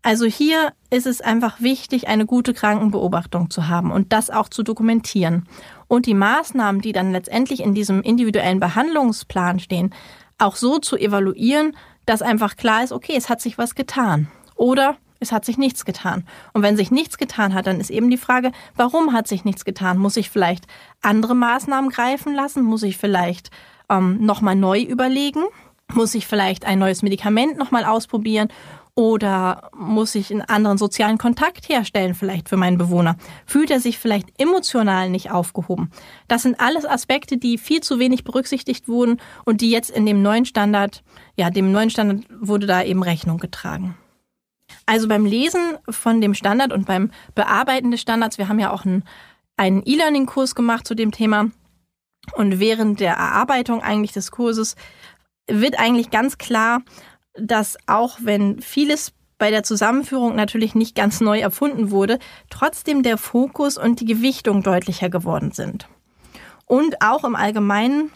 Also 0.01 0.25
hier 0.25 0.71
ist 0.89 1.05
es 1.05 1.19
einfach 1.19 1.59
wichtig, 1.59 2.07
eine 2.07 2.25
gute 2.25 2.53
Krankenbeobachtung 2.53 3.49
zu 3.49 3.67
haben 3.67 3.91
und 3.91 4.13
das 4.13 4.29
auch 4.29 4.47
zu 4.47 4.63
dokumentieren. 4.63 5.47
Und 5.87 6.05
die 6.05 6.13
Maßnahmen, 6.13 6.81
die 6.81 6.93
dann 6.93 7.11
letztendlich 7.11 7.61
in 7.61 7.73
diesem 7.73 8.01
individuellen 8.01 8.61
Behandlungsplan 8.61 9.59
stehen, 9.59 9.93
auch 10.37 10.55
so 10.55 10.79
zu 10.79 10.95
evaluieren, 10.97 11.75
dass 12.05 12.21
einfach 12.21 12.55
klar 12.55 12.83
ist, 12.83 12.93
okay, 12.93 13.13
es 13.15 13.29
hat 13.29 13.41
sich 13.41 13.57
was 13.57 13.75
getan. 13.75 14.29
Oder 14.55 14.95
es 15.19 15.31
hat 15.31 15.45
sich 15.45 15.57
nichts 15.57 15.85
getan. 15.85 16.25
Und 16.53 16.61
wenn 16.61 16.77
sich 16.77 16.91
nichts 16.91 17.17
getan 17.17 17.53
hat, 17.53 17.67
dann 17.67 17.79
ist 17.79 17.89
eben 17.89 18.09
die 18.09 18.17
Frage, 18.17 18.51
warum 18.75 19.13
hat 19.13 19.27
sich 19.27 19.45
nichts 19.45 19.65
getan? 19.65 19.97
Muss 19.97 20.17
ich 20.17 20.29
vielleicht 20.29 20.65
andere 21.01 21.35
Maßnahmen 21.35 21.89
greifen 21.89 22.33
lassen? 22.33 22.63
Muss 22.63 22.83
ich 22.83 22.97
vielleicht 22.97 23.51
ähm, 23.89 24.25
nochmal 24.25 24.55
neu 24.55 24.81
überlegen? 24.81 25.43
Muss 25.93 26.15
ich 26.15 26.27
vielleicht 26.27 26.65
ein 26.65 26.79
neues 26.79 27.01
Medikament 27.01 27.57
nochmal 27.57 27.83
ausprobieren? 27.85 28.49
Oder 28.95 29.69
muss 29.77 30.13
ich 30.15 30.29
einen 30.29 30.41
anderen 30.41 30.77
sozialen 30.77 31.17
Kontakt 31.17 31.69
herstellen, 31.69 32.15
vielleicht 32.15 32.49
für 32.49 32.57
meinen 32.57 32.77
Bewohner? 32.77 33.15
Fühlt 33.45 33.71
er 33.71 33.79
sich 33.79 33.97
vielleicht 33.97 34.27
emotional 34.37 35.09
nicht 35.09 35.31
aufgehoben? 35.31 35.89
Das 36.27 36.41
sind 36.41 36.59
alles 36.59 36.85
Aspekte, 36.85 37.37
die 37.37 37.57
viel 37.57 37.79
zu 37.79 37.97
wenig 37.97 38.25
berücksichtigt 38.25 38.89
wurden 38.89 39.21
und 39.45 39.61
die 39.61 39.69
jetzt 39.69 39.89
in 39.89 40.05
dem 40.05 40.21
neuen 40.21 40.43
Standard, 40.43 41.01
ja, 41.37 41.49
dem 41.49 41.71
neuen 41.71 41.89
Standard 41.89 42.25
wurde 42.41 42.67
da 42.67 42.83
eben 42.83 43.01
Rechnung 43.01 43.37
getragen. 43.37 43.95
Also 44.85 45.07
beim 45.07 45.25
Lesen 45.25 45.77
von 45.89 46.21
dem 46.21 46.33
Standard 46.33 46.73
und 46.73 46.85
beim 46.85 47.11
Bearbeiten 47.35 47.91
des 47.91 48.01
Standards, 48.01 48.37
wir 48.37 48.47
haben 48.47 48.59
ja 48.59 48.71
auch 48.71 48.85
einen, 48.85 49.03
E-Learning-Kurs 49.85 50.55
gemacht 50.55 50.87
zu 50.87 50.95
dem 50.95 51.11
Thema. 51.11 51.51
Und 52.33 52.59
während 52.59 52.99
der 52.99 53.13
Erarbeitung 53.13 53.81
eigentlich 53.81 54.13
des 54.13 54.31
Kurses 54.31 54.75
wird 55.47 55.79
eigentlich 55.79 56.11
ganz 56.11 56.37
klar, 56.37 56.81
dass 57.33 57.77
auch 57.87 58.17
wenn 58.21 58.61
vieles 58.61 59.13
bei 59.37 59.49
der 59.49 59.63
Zusammenführung 59.63 60.35
natürlich 60.35 60.75
nicht 60.75 60.95
ganz 60.95 61.21
neu 61.21 61.39
erfunden 61.39 61.91
wurde, 61.91 62.19
trotzdem 62.49 63.03
der 63.03 63.17
Fokus 63.17 63.77
und 63.77 63.99
die 63.99 64.05
Gewichtung 64.05 64.61
deutlicher 64.61 65.09
geworden 65.09 65.51
sind. 65.51 65.87
Und 66.65 67.01
auch 67.01 67.23
im 67.23 67.35
Allgemeinen 67.35 68.11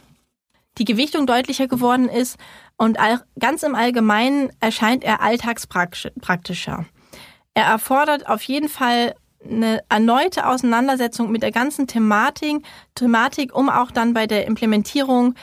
die 0.77 0.86
Gewichtung 0.86 1.27
deutlicher 1.27 1.68
geworden 1.68 2.10
ist 2.10 2.38
und 2.77 2.98
ganz 3.39 3.63
im 3.63 3.75
Allgemeinen 3.75 4.51
erscheint 4.60 5.03
er 5.03 5.22
alltagspraktischer. 5.22 6.86
Er 7.53 7.65
erfordert 7.65 8.27
auf 8.27 8.42
jeden 8.44 8.70
Fall 8.70 9.15
eine 9.46 9.84
erneute 9.89 10.48
Auseinandersetzung 10.48 11.32
mit 11.32 11.44
der 11.44 11.51
ganzen 11.51 11.88
Thematik, 11.88 12.65
Thematik, 12.96 13.56
um 13.56 13.70
auch 13.70 13.92
dann 13.92 14.13
bei 14.13 14.25
der 14.25 14.48
Implementierung 14.48 15.36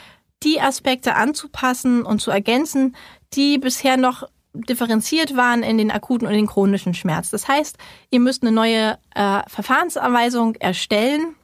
die 0.43 0.59
Aspekte 0.59 1.15
anzupassen 1.15 2.03
und 2.03 2.19
zu 2.19 2.31
ergänzen, 2.31 2.95
die 3.33 3.57
bisher 3.57 3.97
noch 3.97 4.23
differenziert 4.53 5.37
waren 5.37 5.63
in 5.63 5.77
den 5.77 5.91
akuten 5.91 6.27
und 6.27 6.33
den 6.33 6.47
chronischen 6.47 6.93
Schmerz. 6.93 7.29
Das 7.29 7.47
heißt, 7.47 7.77
ihr 8.09 8.19
müsst 8.19 8.43
eine 8.43 8.51
neue 8.51 8.97
äh, 9.15 9.41
Verfahrensanweisung 9.47 10.55
erstellen 10.55 11.35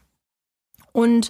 und 0.92 1.30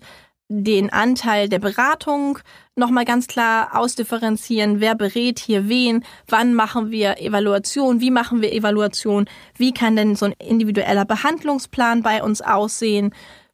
den 0.49 0.91
Anteil 0.91 1.49
der 1.49 1.59
Beratung 1.59 2.39
nochmal 2.75 3.05
ganz 3.05 3.27
klar 3.27 3.69
ausdifferenzieren. 3.73 4.79
Wer 4.79 4.95
berät 4.95 5.39
hier 5.39 5.67
wen? 5.67 6.05
Wann 6.27 6.53
machen 6.53 6.91
wir 6.91 7.19
Evaluation? 7.19 7.99
Wie 7.99 8.11
machen 8.11 8.41
wir 8.41 8.53
Evaluation? 8.53 9.25
Wie 9.57 9.73
kann 9.73 9.95
denn 9.95 10.15
so 10.15 10.25
ein 10.25 10.35
individueller 10.39 11.05
Behandlungsplan 11.05 12.01
bei 12.01 12.23
uns 12.23 12.41
aussehen? 12.41 13.13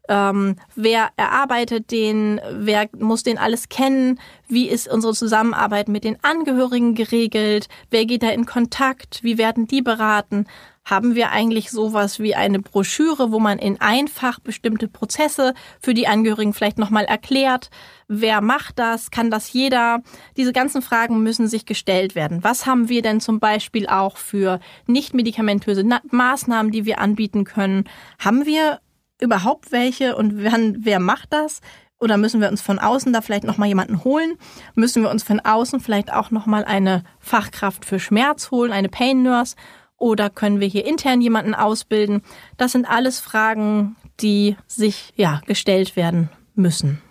Ähm, 0.09 0.57
wer 0.75 1.09
erarbeitet 1.15 1.89
den, 1.89 2.41
wer 2.51 2.89
muss 2.99 3.23
den 3.23 3.37
alles 3.37 3.69
kennen, 3.69 4.19
wie 4.49 4.67
ist 4.67 4.89
unsere 4.89 5.13
Zusammenarbeit 5.13 5.87
mit 5.87 6.03
den 6.03 6.17
Angehörigen 6.23 6.93
geregelt, 6.93 7.69
wer 7.89 8.05
geht 8.05 8.21
da 8.21 8.29
in 8.29 8.45
Kontakt, 8.45 9.23
wie 9.23 9.37
werden 9.37 9.65
die 9.65 9.81
beraten, 9.81 10.45
haben 10.85 11.15
wir 11.15 11.31
eigentlich 11.31 11.71
sowas 11.71 12.19
wie 12.19 12.35
eine 12.35 12.59
Broschüre, 12.59 13.31
wo 13.31 13.39
man 13.39 13.57
in 13.57 13.79
einfach 13.79 14.39
bestimmte 14.39 14.87
Prozesse 14.87 15.53
für 15.79 15.93
die 15.93 16.07
Angehörigen 16.07 16.53
vielleicht 16.53 16.77
nochmal 16.77 17.05
erklärt, 17.05 17.69
wer 18.07 18.41
macht 18.41 18.79
das, 18.79 19.09
kann 19.09 19.31
das 19.31 19.53
jeder, 19.53 20.01
diese 20.35 20.51
ganzen 20.51 20.81
Fragen 20.81 21.23
müssen 21.23 21.47
sich 21.47 21.65
gestellt 21.65 22.15
werden. 22.15 22.43
Was 22.43 22.65
haben 22.65 22.89
wir 22.89 23.01
denn 23.01 23.21
zum 23.21 23.39
Beispiel 23.39 23.87
auch 23.87 24.17
für 24.17 24.59
nicht 24.85 25.13
medikamentöse 25.13 25.85
Maßnahmen, 26.11 26.71
die 26.71 26.85
wir 26.85 26.99
anbieten 26.99 27.45
können? 27.45 27.85
Haben 28.19 28.45
wir 28.45 28.79
überhaupt 29.21 29.71
welche 29.71 30.15
und 30.15 30.43
wann, 30.43 30.77
wer 30.79 30.99
macht 30.99 31.31
das? 31.31 31.61
Oder 31.99 32.17
müssen 32.17 32.41
wir 32.41 32.49
uns 32.49 32.61
von 32.61 32.79
außen 32.79 33.13
da 33.13 33.21
vielleicht 33.21 33.45
nochmal 33.45 33.69
jemanden 33.69 34.03
holen? 34.03 34.33
Müssen 34.75 35.03
wir 35.03 35.09
uns 35.09 35.23
von 35.23 35.39
außen 35.39 35.79
vielleicht 35.79 36.11
auch 36.11 36.31
nochmal 36.31 36.65
eine 36.65 37.05
Fachkraft 37.19 37.85
für 37.85 37.97
Schmerz 37.97 38.51
holen, 38.51 38.73
eine 38.73 38.89
Pain 38.89 39.23
Nurse? 39.23 39.55
Oder 40.03 40.29
können 40.29 40.59
wir 40.59 40.67
hier 40.67 40.85
intern 40.85 41.21
jemanden 41.21 41.55
ausbilden? 41.55 42.23
Das 42.57 42.73
sind 42.73 42.85
alles 42.85 43.21
Fragen, 43.21 43.95
die 44.19 44.57
sich 44.67 45.13
ja 45.15 45.39
gestellt 45.45 45.95
werden 45.95 46.27
müssen. 46.55 47.01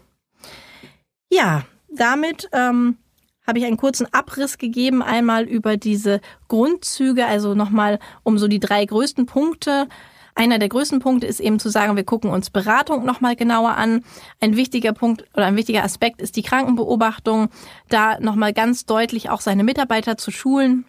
Ja, 1.30 1.64
damit 1.88 2.50
ähm, 2.52 2.98
habe 3.46 3.60
ich 3.60 3.64
einen 3.64 3.78
kurzen 3.78 4.12
Abriss 4.12 4.58
gegeben, 4.58 5.02
einmal 5.02 5.44
über 5.44 5.78
diese 5.78 6.20
Grundzüge, 6.48 7.24
also 7.24 7.54
nochmal 7.54 7.98
um 8.24 8.36
so 8.36 8.46
die 8.46 8.60
drei 8.60 8.84
größten 8.84 9.24
Punkte 9.24 9.88
einer 10.34 10.58
der 10.58 10.68
größten 10.68 11.00
Punkte 11.00 11.26
ist 11.26 11.40
eben 11.40 11.58
zu 11.58 11.68
sagen, 11.68 11.94
wir 11.94 12.04
gucken 12.04 12.30
uns 12.30 12.48
Beratung 12.48 13.04
nochmal 13.04 13.36
genauer 13.36 13.76
an. 13.76 14.02
Ein 14.40 14.56
wichtiger 14.56 14.92
Punkt 14.94 15.24
oder 15.34 15.46
ein 15.46 15.56
wichtiger 15.56 15.84
Aspekt 15.84 16.22
ist 16.22 16.36
die 16.36 16.42
Krankenbeobachtung, 16.42 17.48
da 17.90 18.18
nochmal 18.18 18.54
ganz 18.54 18.86
deutlich 18.86 19.28
auch 19.28 19.42
seine 19.42 19.62
Mitarbeiter 19.62 20.16
zu 20.16 20.30
schulen. 20.30 20.86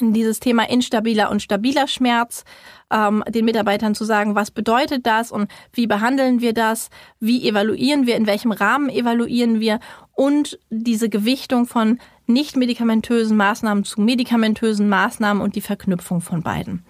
Dieses 0.00 0.40
Thema 0.40 0.68
instabiler 0.68 1.30
und 1.30 1.42
stabiler 1.42 1.86
Schmerz, 1.86 2.44
ähm, 2.90 3.22
den 3.28 3.44
Mitarbeitern 3.44 3.94
zu 3.94 4.04
sagen, 4.04 4.34
was 4.34 4.50
bedeutet 4.50 5.06
das 5.06 5.30
und 5.32 5.50
wie 5.72 5.86
behandeln 5.86 6.40
wir 6.40 6.52
das, 6.52 6.90
wie 7.18 7.46
evaluieren 7.46 8.06
wir, 8.06 8.16
in 8.16 8.26
welchem 8.26 8.52
Rahmen 8.52 8.88
evaluieren 8.88 9.60
wir 9.60 9.80
und 10.14 10.58
diese 10.70 11.08
Gewichtung 11.08 11.66
von 11.66 11.98
nicht 12.26 12.56
medikamentösen 12.56 13.36
Maßnahmen 13.36 13.84
zu 13.84 14.00
medikamentösen 14.00 14.88
Maßnahmen 14.88 15.42
und 15.42 15.56
die 15.56 15.60
Verknüpfung 15.60 16.20
von 16.20 16.42
beiden. 16.42 16.84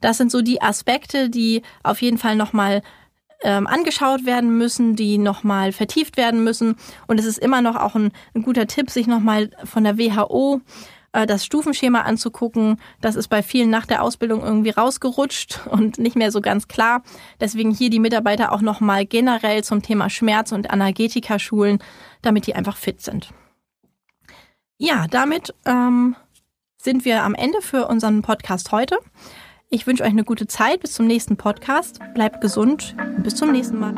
Das 0.00 0.18
sind 0.18 0.30
so 0.30 0.42
die 0.42 0.62
Aspekte, 0.62 1.28
die 1.28 1.62
auf 1.82 2.02
jeden 2.02 2.18
Fall 2.18 2.36
nochmal 2.36 2.82
ähm, 3.42 3.66
angeschaut 3.66 4.26
werden 4.26 4.56
müssen, 4.58 4.96
die 4.96 5.18
nochmal 5.18 5.72
vertieft 5.72 6.16
werden 6.16 6.42
müssen. 6.42 6.76
Und 7.06 7.20
es 7.20 7.26
ist 7.26 7.38
immer 7.38 7.62
noch 7.62 7.76
auch 7.76 7.94
ein, 7.94 8.12
ein 8.34 8.42
guter 8.42 8.66
Tipp, 8.66 8.90
sich 8.90 9.06
nochmal 9.06 9.50
von 9.64 9.84
der 9.84 9.98
WHO 9.98 10.60
das 11.12 11.44
Stufenschema 11.44 12.02
anzugucken. 12.02 12.80
Das 13.00 13.16
ist 13.16 13.28
bei 13.28 13.42
vielen 13.42 13.70
nach 13.70 13.86
der 13.86 14.02
Ausbildung 14.02 14.42
irgendwie 14.42 14.70
rausgerutscht 14.70 15.66
und 15.70 15.98
nicht 15.98 16.16
mehr 16.16 16.30
so 16.30 16.40
ganz 16.40 16.68
klar. 16.68 17.02
Deswegen 17.40 17.70
hier 17.70 17.90
die 17.90 18.00
Mitarbeiter 18.00 18.52
auch 18.52 18.60
nochmal 18.60 19.06
generell 19.06 19.64
zum 19.64 19.82
Thema 19.82 20.10
Schmerz 20.10 20.52
und 20.52 20.70
Analgetika 20.70 21.38
schulen, 21.38 21.78
damit 22.22 22.46
die 22.46 22.54
einfach 22.54 22.76
fit 22.76 23.00
sind. 23.00 23.30
Ja, 24.76 25.06
damit 25.10 25.54
ähm, 25.64 26.14
sind 26.76 27.04
wir 27.04 27.24
am 27.24 27.34
Ende 27.34 27.60
für 27.62 27.88
unseren 27.88 28.22
Podcast 28.22 28.70
heute. 28.70 28.98
Ich 29.70 29.86
wünsche 29.86 30.04
euch 30.04 30.10
eine 30.10 30.24
gute 30.24 30.46
Zeit. 30.46 30.80
Bis 30.80 30.94
zum 30.94 31.06
nächsten 31.06 31.36
Podcast. 31.36 32.00
Bleibt 32.14 32.40
gesund. 32.40 32.94
Bis 33.18 33.34
zum 33.34 33.52
nächsten 33.52 33.78
Mal. 33.78 33.94